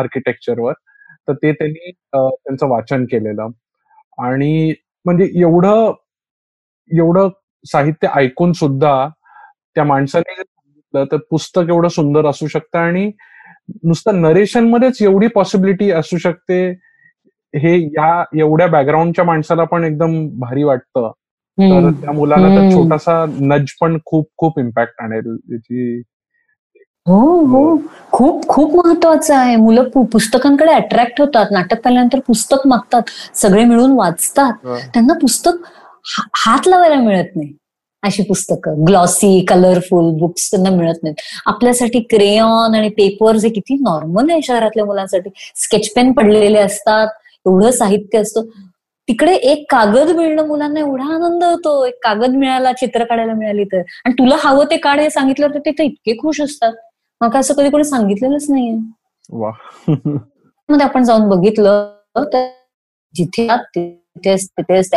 [0.00, 0.72] आर्किटेक्चरवर
[1.28, 3.48] तर ते त्यांनी त्यांचं वाचन केलेलं.
[4.18, 4.72] आणि
[5.06, 5.92] म्हणजे एवढं
[6.90, 7.28] एवढं
[7.64, 8.92] साहित्य ऐकून सुद्धा
[9.76, 13.10] त्या माणसाने सांगितलं तर पुस्तक एवढं सुंदर असू शकतं आणि
[13.84, 16.72] नुसतं नरेशन मध्येच एवढी पॉसिबिलिटी असू शकते.
[17.54, 21.10] हे या एवढ्या बॅकग्राऊंडच्या माणसाला पण एकदम भारी वाटतं.
[21.58, 26.02] तर त्या मुलाला तर छोटासा नज पण खूप खूप इम्पॅक्ट आणेल याची
[27.06, 27.76] हो हो.
[28.12, 29.56] खूप खूप महत्वाचं आहे.
[29.56, 31.46] मुलं पुस्तकांकडे अट्रॅक्ट होतात.
[31.50, 33.02] नाटक पाहिल्यानंतर पुस्तक मागतात.
[33.34, 34.52] सगळे मिळून वाचतात.
[34.94, 35.64] त्यांना पुस्तक
[36.36, 37.52] हात लावायला मिळत नाही
[38.02, 38.84] अशी पुस्तकं.
[38.86, 41.16] ग्लॉसी कलरफुल बुक्स त्यांना मिळत नाहीत.
[41.46, 45.30] आपल्यासाठी क्रेयॉन आणि पेपर्स हे किती नॉर्मल आहे शहरातल्या मुलांसाठी.
[45.56, 47.08] स्केच पेन पडलेले असतात.
[47.46, 48.44] एवढं साहित्य असतं.
[49.08, 51.84] तिकडे एक कागद मिळणं मुलांना एवढा आनंद होतो.
[51.84, 53.78] एक कागद मिळाला चित्र काढायला मिळाली तर.
[54.04, 56.72] आणि तुला हवं ते काढ हे सांगितलं तर ते तर इतके खुश असतात.
[57.20, 58.76] मग असं कधी कोणी सांगितलेलंच नाहीये.
[60.68, 61.96] मध्ये आपण जाऊन बघितलं
[62.34, 62.46] तर
[63.14, 64.94] जिथे आहात तिथेच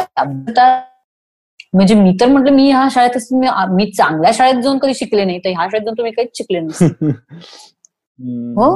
[1.73, 3.33] म्हणजे मी तर म्हटलं मी ह्या शाळेत
[3.71, 5.39] मी चांगल्या शाळेत जाऊन कधी शिकले नाही.
[5.39, 7.11] तर ह्या शाळेत जाऊन तुम्ही काहीच शिकले नाही
[8.19, 8.69] हो.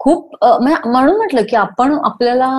[0.00, 2.50] खूप म्हणून म्हटलं की आपण आपल्याला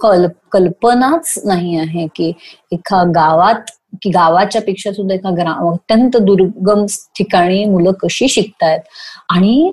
[0.00, 2.32] कल कल्पनाच नाही आहे की
[2.72, 3.70] एका गावात
[4.02, 6.84] की गावाच्या पेक्षा सुद्धा एका ग्राम अत्यंत दुर्गम
[7.16, 8.80] ठिकाणी मुलं कशी शिकतायत
[9.30, 9.72] आणि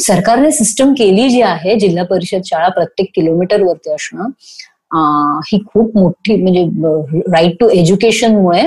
[0.00, 4.28] सरकारने सिस्टम केली जी आहे जिल्हा परिषद शाळा प्रत्येक किलोमीटर वरती असणं
[5.46, 8.62] ही खूप मोठी म्हणजे राईट टू एज्युकेशनमुळे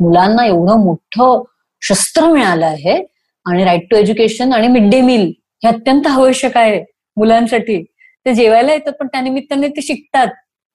[0.00, 1.42] मुलांना एवढं मोठं
[1.82, 3.00] शस्त्र मिळालं आहे
[3.46, 5.32] आणि राईट टू एज्युकेशन आणि मिड डे मील
[5.64, 6.84] हे अत्यंत आवश्यक आहे
[7.16, 7.82] मुलांसाठी.
[8.26, 10.26] ते जेवायला येतात पण त्यानिमित्ताने ते शिकतात.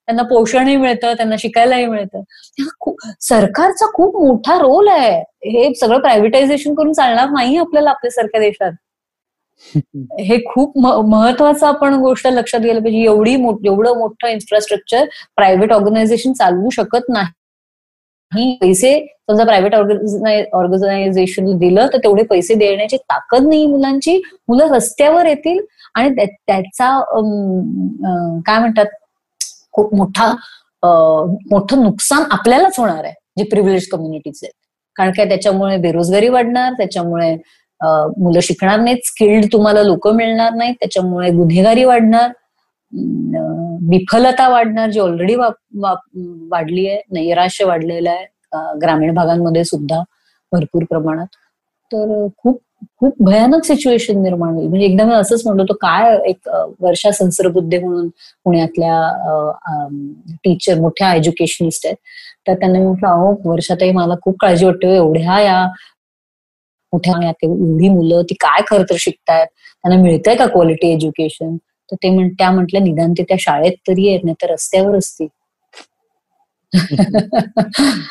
[0.08, 2.22] त्यांना पोषणही मिळतं त्यांना शिकायलाही मिळतं.
[3.22, 5.20] सरकारचा खूप मोठा रोल आहे.
[5.46, 8.72] हे सगळं प्रायव्हेटायझेशन करून चालणार नाही आपल्याला आपल्यासारख्या देशात.
[10.20, 13.04] हे खूप महत्वाचं आपण गोष्ट लक्षात घ्यायला पाहिजे.
[13.04, 13.34] एवढी
[13.66, 15.06] एवढं मोठं इन्फ्रास्ट्रक्चर
[15.36, 17.28] प्रायव्हेट ऑर्गनायझेशन चालवू शकत नाही.
[18.32, 18.94] पैसे
[19.30, 19.76] समजा प्रायव्हेट
[20.56, 24.22] ऑर्गनायझेशन दिलं तर तेवढे पैसे देण्याची ताकद नाही मुलांची.
[24.50, 25.60] मुलं रस्त्यावर येतील
[25.96, 27.00] आणि त्याचा
[28.46, 28.86] काय म्हणतात
[29.74, 30.34] खूप मोठा
[31.52, 34.54] मोठं नुकसान आपल्यालाच होणार आहे जे प्रिव्हिलेज कम्युनिटीचे आहेत.
[34.96, 37.36] कारण काय त्याच्यामुळे बेरोजगारी वाढणार त्याच्यामुळे
[38.18, 42.30] मुलं शिकणार नाहीत स्किल्ड तुम्हाला लोक मिळणार नाहीत त्याच्यामुळे गुन्हेगारी वाढणार.
[43.90, 48.26] विफलता वाढणार जी ऑलरेडी वाढली आहे नैराश्य वाढलेलं आहे
[48.82, 50.02] ग्रामीण भागांमध्ये सुद्धा
[50.52, 51.28] भरपूर प्रमाणात
[51.92, 52.60] तर खूप
[53.00, 54.68] खूप भयानक सिच्युएशन निर्माण होईल.
[54.68, 56.48] म्हणजे एकदा मी असंच म्हणलो तो काय एक
[56.82, 58.08] वर्षा संसर्गबुद्धे म्हणून
[58.46, 59.88] पुण्यातल्या
[60.44, 61.96] टीचर मोठ्या एज्युकेशनिस्ट आहेत.
[62.48, 65.64] तर त्यांना मी म्हटलं अहो वर्षातही मला खूप काळजी वाटते हो, एवढ्या या
[66.94, 69.48] मोठ्या एवढी मुलं ती काय खरं तर शिकतायत?
[69.84, 71.56] त्यांना मिळतंय का क्वालिटी एज्युकेशन
[71.92, 75.28] तर ते म्हण त्या म्हटल्या निदान ते त्या शाळेत तरी आहेत नाही तर रस्त्यावर असतील.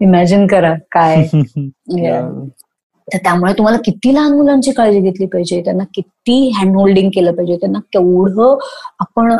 [0.00, 1.24] इमॅजिन करा काय.
[3.08, 7.56] तर त्यामुळे तुम्हाला किती लहान मुलांची काळजी घेतली पाहिजे त्यांना किती हँड होल्डिंग केलं पाहिजे
[7.56, 8.58] त्यांना केवढं
[9.00, 9.36] आपण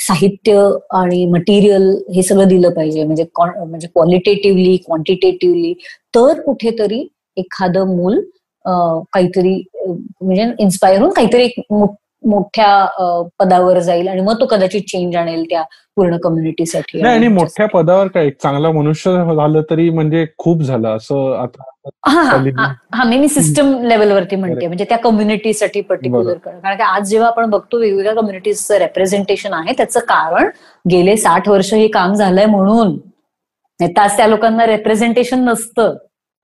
[0.00, 3.04] साहित्य आणि मटेरियल हे सगळं दिलं पाहिजे.
[3.04, 5.72] म्हणजे म्हणजे क्वालिटेटिव्हली क्वांटिटेटिव्हली
[6.14, 7.06] तर कुठेतरी
[7.36, 8.20] एखादं मूल
[8.64, 9.54] काहीतरी
[9.86, 11.60] म्हणजे इन्स्पायर होऊन काहीतरी एक
[12.22, 15.62] मोठ्या पदावर जाईल आणि मग तो कदाचित चेंज आणेल त्या
[15.96, 21.32] पूर्ण कम्युनिटीसाठी नाही आणि मोठ्या पदावर काय चांगला मनुष्य झालं तरी म्हणजे खूप झालं असं
[21.36, 21.62] आता
[22.94, 24.66] हा मी सिस्टम लेवलवरती म्हणते.
[24.66, 26.34] म्हणजे त्या कम्युनिटीसाठी पर्टिक्युलर.
[26.34, 26.76] कारण.
[26.76, 30.48] की आज जेव्हा आपण बघतो वेगवेगळ्या कम्युनिटीजचं रेप्रेझेंटेशन आहे त्याचं कारण
[30.90, 32.96] गेले साठ वर्ष हे काम झालंय म्हणून.
[33.80, 35.94] आज त्या लोकांना रेप्रेझेंटेशन नसतं.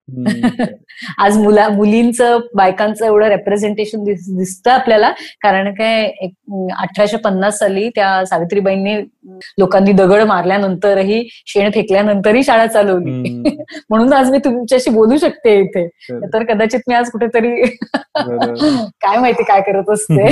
[1.19, 5.11] आज मुला मुलींचं बायकांचं एवढं रेप्रेझेंटेशन दिसतं आपल्याला
[5.43, 6.05] कारण काय
[6.73, 8.95] अठराशे पन्नास साली त्या सावित्रीबाईंनी
[9.59, 13.43] लोकांनी दगड मारल्यानंतरही शेण फेकल्यानंतरही शाळा चालवली.
[13.91, 15.87] म्हणून आज मी तुमच्याशी बोलू शकते इथे.
[16.27, 17.63] तर कदाचित मी आज कुठेतरी.
[18.17, 20.29] काय माहिती काय करत असते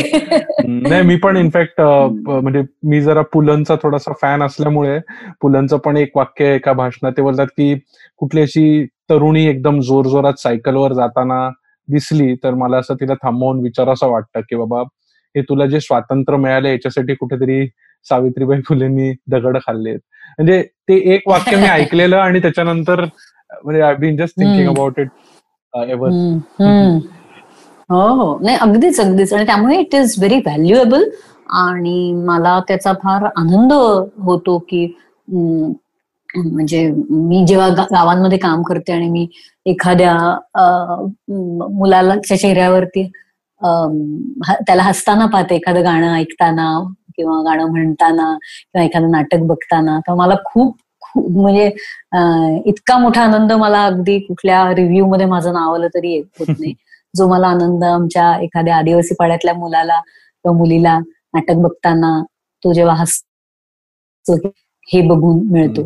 [0.65, 4.99] नाही मी पण इनफॅक्ट म्हणजे मी जरा पुलंचा थोडासा फॅन असल्यामुळे
[5.41, 7.75] पुलंचं पण एक वाक्य एका भाषणात ते बोलतात की
[8.17, 11.49] कुठली अशी तरुणी एकदम जोर जोरात सायकलवर जाताना
[11.89, 14.83] दिसली तर मला असं तिला थांबवून विचारावं वाटतं की बाबा
[15.35, 17.67] हे तुला जे स्वातंत्र्य मिळालं याच्यासाठी कुठेतरी
[18.07, 19.99] सावित्रीबाई फुलेंनी दगड खाल्लेत
[20.39, 23.05] म्हणजे ते एक वाक्य मी ऐकलेलं आणि त्याच्यानंतर
[23.65, 24.69] म्हणजे I been just thinking.
[24.69, 25.09] About it
[25.75, 26.11] ever.
[27.91, 31.05] हो हो नाही अगदीच अगदीच आणि त्यामुळे इट इज व्हेरी व्हॅल्युएबल
[31.55, 33.73] आणि मला त्याचा फार आनंद
[34.19, 34.85] होतो की
[36.37, 39.27] म्हणजे मी जेव्हा गावांमध्ये काम करते आणि मी
[39.67, 40.15] एखाद्या
[41.73, 43.11] मुलाच्या चेहऱ्यावरती
[43.61, 46.69] त्याला हसताना पाहते एखादं गाणं ऐकताना
[47.17, 51.67] किंवा गाणं म्हणताना किंवा एखादं नाटक बघताना तर मला खूप खूप म्हणजे
[52.67, 56.75] इतका मोठा आनंद मला अगदी कुठल्या रिव्ह्यू मध्ये माझं नाव आलं तरी येत होत नाही.
[57.15, 60.99] जो मला आनंद आमच्या एखाद्या आदिवासी पाड्यातल्या मुलाला किंवा मुलीला
[61.35, 62.11] नाटक बघताना
[62.63, 64.37] तो जेव्हा हसतो
[64.93, 65.83] हे बघून मिळतो.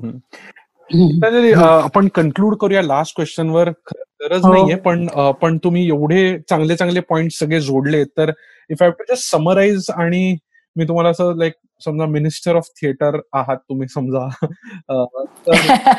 [1.62, 3.70] आपण कन्क्लूड करूया लास्ट क्वेश्चन वर.
[3.86, 4.53] खरं गरज हो.
[4.53, 5.07] नाहीये पण
[5.40, 8.32] पण तुम्ही एवढे चांगले चांगले पॉइंट सगळे जोडले तर
[8.70, 10.36] if I to just summarise आणि
[10.76, 11.53] मी तुम्हाला असं लाईक
[11.84, 14.26] समजा मिनिस्टर ऑफ थिएटर आहात तुम्ही समजा.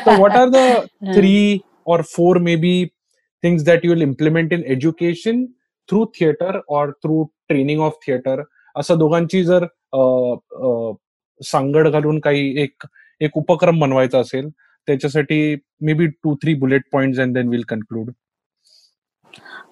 [0.06, 0.56] What are the
[1.14, 1.58] three
[1.92, 2.72] or four maybe
[3.44, 5.38] things that you'll implement in education
[5.88, 8.36] through theater or through training of theater?
[8.76, 9.64] असं दोघांची जर
[11.42, 12.86] सांगड घालून काही एक
[13.20, 14.48] एक उपक्रम बनवायचा असेल
[14.88, 15.56] त्याच्यासाठी
[15.92, 18.10] maybe two three bullet point and then will conclude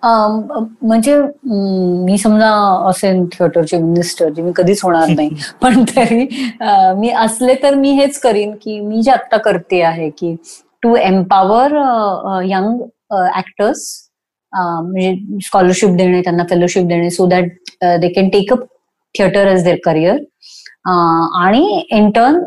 [0.03, 2.51] म्हणजे मी समजा
[2.89, 5.31] असेल थिएटरचे मिनिस्टर जे मी कधीच होणार नाही
[5.63, 6.27] पण तरी
[6.97, 10.35] मी असले तर मी हेच करीन की मी जे आता करते आहे की
[10.83, 11.73] टू एम्पावर
[12.45, 12.81] यंग
[13.37, 13.87] ऍक्टर्स
[14.53, 17.53] म्हणजे स्कॉलरशिप देणे त्यांना फेलोशिप देणे so that
[18.01, 18.65] they can take up
[19.15, 20.19] theatre as their career
[21.43, 22.41] आणि इंटर्न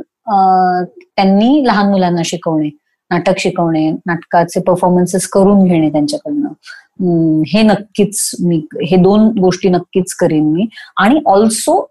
[1.15, 2.69] त्यांनी लहान मुलांना शिकवणे
[3.11, 7.43] नाटक शिकवणे नाटकाचे परफॉर्मन्सेस करून घेणे त्यांच्याकडनं.
[7.47, 10.67] हे नक्कीच मी हे दोन गोष्टी नक्कीच करीन मी.
[10.97, 11.81] आणि also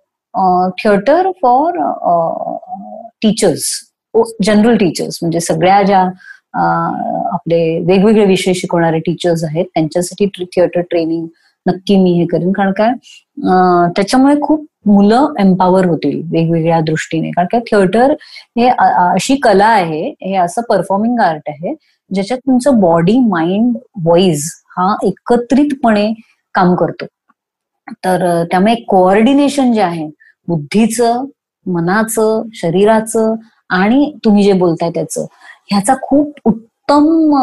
[0.78, 1.78] theatre for
[3.22, 3.62] teachers
[4.44, 6.00] general teachers म्हणजे सगळ्या ज्या
[7.32, 11.26] आपले वेगवेगळे विषय शिकवणारे टीचर्स आहेत त्यांच्यासाठी थिएटर ट्रेनिंग
[11.66, 12.52] नक्की मी हे करेन.
[12.52, 12.92] कारण काय
[13.96, 17.30] त्याच्यामुळे खूप मुलं एम्पावर होतील वेगवेगळ्या दृष्टीने.
[17.30, 18.12] कारण काय थिएटर
[18.58, 21.74] हे अशी कला आहे हे असं परफॉर्मिंग आर्ट आहे
[22.10, 26.12] ज्याच्यात तुमचं बॉडी माइंड व्हॉइस हा एकत्रितपणे
[26.54, 27.06] काम करतो.
[28.04, 30.08] तर त्यामुळे कोऑर्डिनेशन जे आहे
[30.48, 31.24] बुद्धीचं
[31.66, 33.34] मनाचं शरीराचं
[33.70, 35.24] आणि तुम्ही जे बोलताय त्याचं
[35.70, 37.34] ह्याचा खूप उत्तम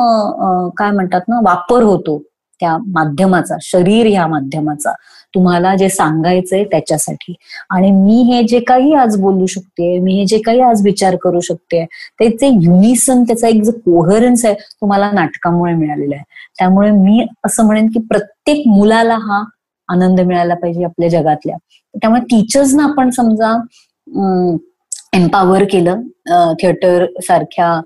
[0.78, 2.18] काय म्हणतात ना वापर होतो.
[2.60, 4.92] त्या माध्यमाचा शरीर ह्या माध्यमाचा.
[5.36, 7.34] तुम्हाला जे सांगायचंय त्याच्यासाठी.
[7.70, 11.40] आणि मी हे जे काही आज बोलू शकते मी हे जे काही आज विचार करू
[11.42, 11.84] शकते
[12.20, 16.24] त्याचे युनिसन त्याचा एक जो कोहरन्स आहे तुम्हाला नाटकामुळे मिळालेला आहे.
[16.60, 19.44] त्यामुळे मी असं म्हणेन की प्रत्येक मुलाला हा
[19.90, 21.58] आनंद मिळाला पाहिजे आपल्या जगातल्या.
[21.96, 23.54] त्यामुळे टीचर्सना आपण समजा
[25.16, 26.02] एम्पावर केलं
[26.62, 27.80] थिएटर सारख्या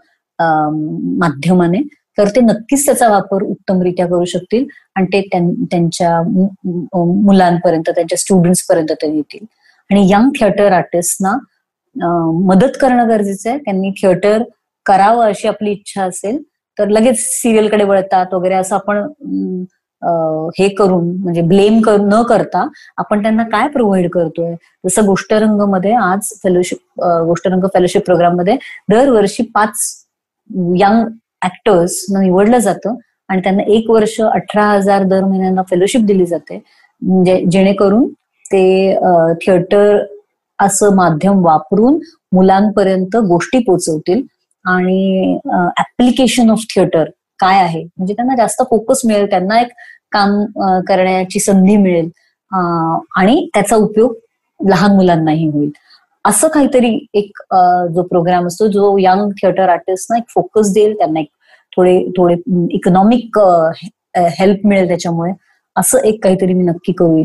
[1.20, 1.82] माध्यमाने
[2.22, 4.66] तर ते नक्कीच त्याचा वापर उत्तमरित्या करू शकतील
[4.96, 5.22] आणि ते
[5.72, 6.22] त्यांच्या
[7.26, 9.46] मुलांपर्यंत त्यांच्या स्टुडंट्स पर्यंत ते येतील.
[9.90, 11.38] आणि यंग थिएटर आर्टिस्टना
[12.46, 13.60] मदत करणं गरजेचं आहे.
[13.60, 14.44] त्यांनी थिएटर
[14.86, 16.42] करावं अशी आपली इच्छा असेल
[16.78, 19.64] तर लगेच सिरियलकडे वळतात वगैरे असं आपण
[20.58, 22.68] हे करून म्हणजे ब्लेम न करता
[22.98, 24.54] आपण त्यांना काय प्रोव्हाइड करतोय?
[24.86, 28.56] जसं गोष्टरंगमध्ये आज फेलोशिप गोष्टरंग फेलोशिप प्रोग्राममध्ये
[28.92, 29.84] दरवर्षी पाच
[30.78, 31.06] यंग
[31.42, 32.96] ऍक्टर्स निवडलं जातं
[33.30, 36.62] आणि त्यांना एक वर्ष अठरा हजार दर महिन्यांना फेलोशिप दिली जाते.
[37.02, 38.08] म्हणजे जेणेकरून
[38.52, 38.96] ते
[39.42, 39.98] थिएटर
[40.60, 42.00] असं माध्यम वापरून
[42.34, 44.22] मुलांपर्यंत गोष्टी पोचवतील
[44.66, 45.38] आणि
[45.80, 47.84] ऍप्लिकेशन ऑफ थिएटर काय आहे?
[47.84, 49.72] म्हणजे त्यांना जास्त फोकस मिळेल त्यांना एक
[50.12, 50.44] काम
[50.88, 52.10] करण्याची संधी मिळेल
[53.18, 54.14] आणि त्याचा उपयोग
[54.60, 55.70] लहान मुलांनाही होईल.
[56.26, 57.42] असं काहीतरी एक
[57.94, 61.28] जो प्रोग्राम असतो जो यंग थिएटर आर्टिस्ट ना एक फोकस देईल त्यांना एक
[61.78, 62.36] थोडे थोडे
[62.72, 63.40] इकॉनॉमिक
[64.40, 65.32] हेल्प मिळेल त्याच्यामुळे
[65.76, 67.24] असं एक काहीतरी मी नक्की करू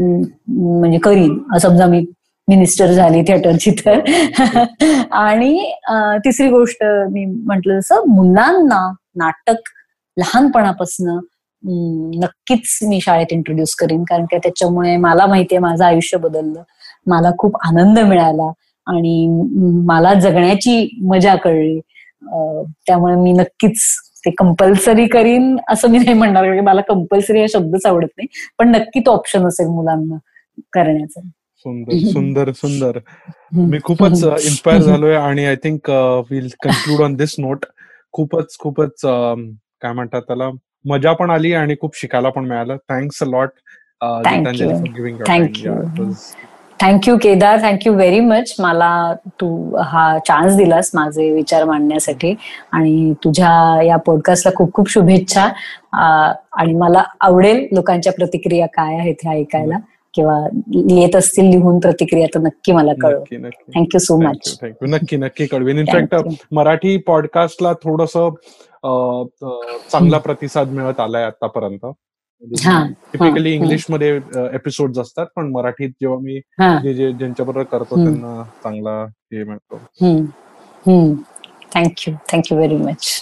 [0.00, 1.58] म्हणजे करीन.
[1.62, 2.04] समजा मी
[2.48, 4.00] मिनिस्टर झाली थिएटरची तर.
[5.10, 5.72] आणि
[6.24, 9.68] तिसरी गोष्ट मी म्हंटल जसं मुलांना नाटक
[10.16, 11.18] लहानपणापासून
[12.20, 16.62] नक्कीच मी शाळेत इंट्रोड्यूस करीन कारण की त्याच्यामुळे मला माहितीये माझं आयुष्य बदललं.
[17.06, 18.50] मला खूप आनंद मिळाला
[18.86, 19.26] आणि
[19.86, 21.80] मला जगण्याची मजा कळली.
[22.86, 23.80] त्यामुळे मी नक्कीच
[24.26, 28.28] ते कंपल्सरी करीन असं मी नाही म्हणणार कारण मला कंपल्सरी हा शब्दच आवडत नाही.
[28.58, 30.16] पण नक्की तो ऑप्शन असेल मुलांना
[30.72, 31.20] करण्याचा.
[31.64, 32.98] सुंदर सुंदर सुंदर.
[33.52, 35.90] मी खूपच इन्स्पायर झालोय आणि I think
[36.30, 37.64] will conclude on this note
[38.12, 40.50] खूपच खूपच काय म्हणतात त्याला
[40.88, 42.76] मजा पण आली आणि खूप शिकायला पण मिळालं.
[42.88, 43.50] Thanks a lot
[45.28, 46.04] thank you
[46.82, 48.90] thank you Kedar thank you very much मला
[49.40, 49.46] तू
[49.84, 52.34] हा चान्स दिलास माझे विचार मांडण्यासाठी.
[52.72, 55.48] आणि तुझ्या या पॉडकास्टला खूप खूप शुभेच्छा.
[55.92, 59.78] आणि मला आवडेल लोकांच्या प्रतिक्रिया काय आहेत ह्या ऐकायला.
[60.14, 60.34] किंवा
[60.96, 63.22] येत असतील लिहून प्रतिक्रिया तर नक्की मला कळव.
[63.74, 65.78] Thank you so much thank you नक्की नक्की कळवेन.
[65.78, 66.14] इनफॅक्ट
[66.54, 68.12] मराठी पॉडकास्टला थोडस
[69.92, 71.86] चांगला प्रतिसाद मिळत आलाय आतापर्यंत.
[72.43, 74.19] टिपिकली इंग्लिश मध्ये
[74.53, 76.39] एपिसोड असतात पण मराठीत जेव्हा मी
[76.93, 79.81] जे ज्यांच्याबरोबर करतो त्यांना चांगला हे मिळतो
[81.75, 83.21] thank you thank you very much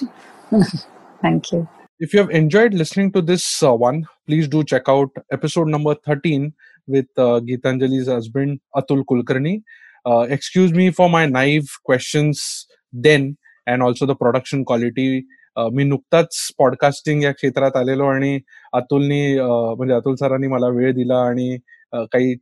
[1.23, 1.63] thank you
[1.99, 5.95] If you have enjoyed listening to this uh, one, please do check out episode number
[6.07, 6.53] 13
[6.87, 9.63] with uh, Geetanjali's husband Atul Kulkarni.
[10.05, 13.25] Uh, excuse me for my naive questions then
[13.65, 15.25] and also the production quality
[15.56, 18.38] मी नुकताच podcasting या क्षेत्रात आलेलो आणि
[18.72, 21.56] अतुलनी म्हणजे अतुल सरांनी मला वेळ दिला आणि
[21.92, 22.34] काही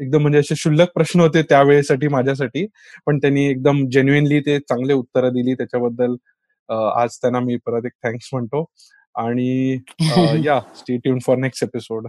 [0.00, 2.66] एकदम म्हणजे असे शुल्लक प्रश्न होते त्यावेळेसाठी माझ्यासाठी
[3.06, 6.14] पण त्यांनी एकदम जेन्युनली ते चांगले उत्तरं दिली त्याच्याबद्दल
[6.96, 8.64] आज त्यांना मी परत एक थँक्स म्हणतो
[9.14, 9.78] आणि
[10.44, 12.08] या stay tune for next episode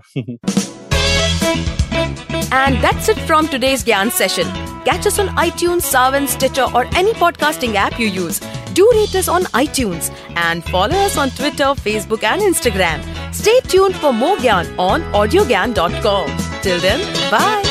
[2.50, 4.52] And that's it from today's Gyan session.
[4.86, 8.40] Catch us on iTunes, Savan, Stitcher, or any podcasting app you use.
[8.78, 13.00] Do rate us on iTunes and follow us on Twitter, Facebook, and Instagram.
[13.34, 16.28] Stay tuned for more Gyan on audiogyan.com.
[16.62, 17.00] Till then,
[17.32, 17.64] bye.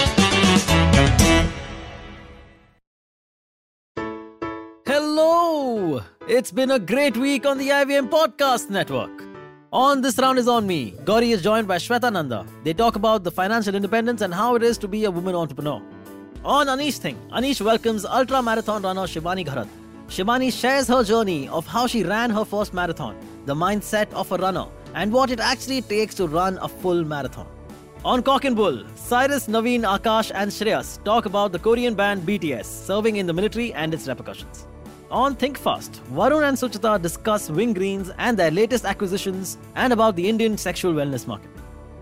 [4.85, 6.03] Hello!
[6.27, 9.23] It's been a great week on the IVM Podcast Network.
[9.73, 12.45] On This Round is On Me, Gauri is joined by Shweta Nanda.
[12.65, 15.81] They talk about the financial independence and how it is to be a woman entrepreneur.
[16.45, 19.69] On Anish Thing, Anish welcomes ultra marathon runner Shivani Gharat.
[20.09, 24.37] Shivani shares her journey of how she ran her first marathon, the mindset of a
[24.37, 27.47] runner, and what it actually takes to run a full marathon.
[28.05, 32.67] On Cock and Bull, Cyrus, Naveen, Akash, and Shreyas talk about the Korean band BTS
[32.67, 34.69] serving in the military and its repercussions.
[35.11, 40.15] On Think Fast, Varun and Suchita discuss Wing Greens and their latest acquisitions and about
[40.15, 41.51] the Indian sexual wellness market.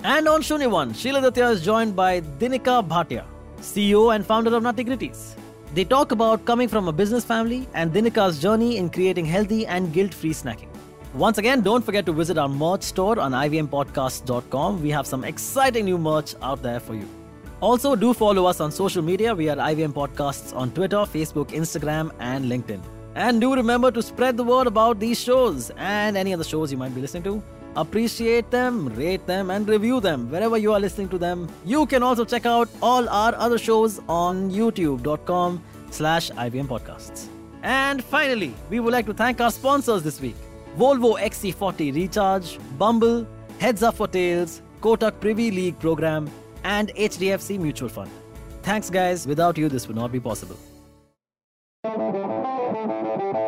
[0.03, 3.25] And on Shunyawan, Sheila Datya is joined by Dinika Bhatia,
[3.61, 5.37] CEO and founder of Nuttigritties.
[5.75, 9.93] They talk about coming from a business family and Dinika's journey in creating healthy and
[9.93, 10.68] guilt-free snacking.
[11.14, 14.81] Once again, don't forget to visit our merch store on ivmpodcast.com.
[14.81, 17.09] We have some exciting new merch out there for you.
[17.61, 19.35] Also, do follow us on social media.
[19.35, 22.81] We are IVM Podcasts on Twitter, Facebook, Instagram, and LinkedIn.
[23.16, 26.79] And do remember to spread the word about these shows and any other shows you
[26.79, 27.43] might be listening to.
[27.77, 31.49] Appreciate them, rate them, and review them wherever you are listening to them.
[31.64, 37.29] You can also check out all our other shows on youtube.com slash IVM Podcasts.
[37.62, 40.37] And finally, we would like to thank our sponsors this week.
[40.77, 43.27] Volvo XC40 Recharge, Bumble,
[43.59, 46.31] Heads Up for Tails, Kotak Privy League Program,
[46.64, 48.11] and HDFC Mutual Fund.
[48.62, 49.27] Thanks, guys.
[49.27, 50.57] Without you, this would not be possible.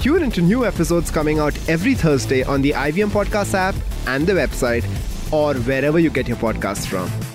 [0.00, 3.74] Tune into new episodes coming out every Thursday on the IVM Podcast app
[4.06, 4.84] and the website,
[5.32, 7.25] or wherever you get your podcasts from.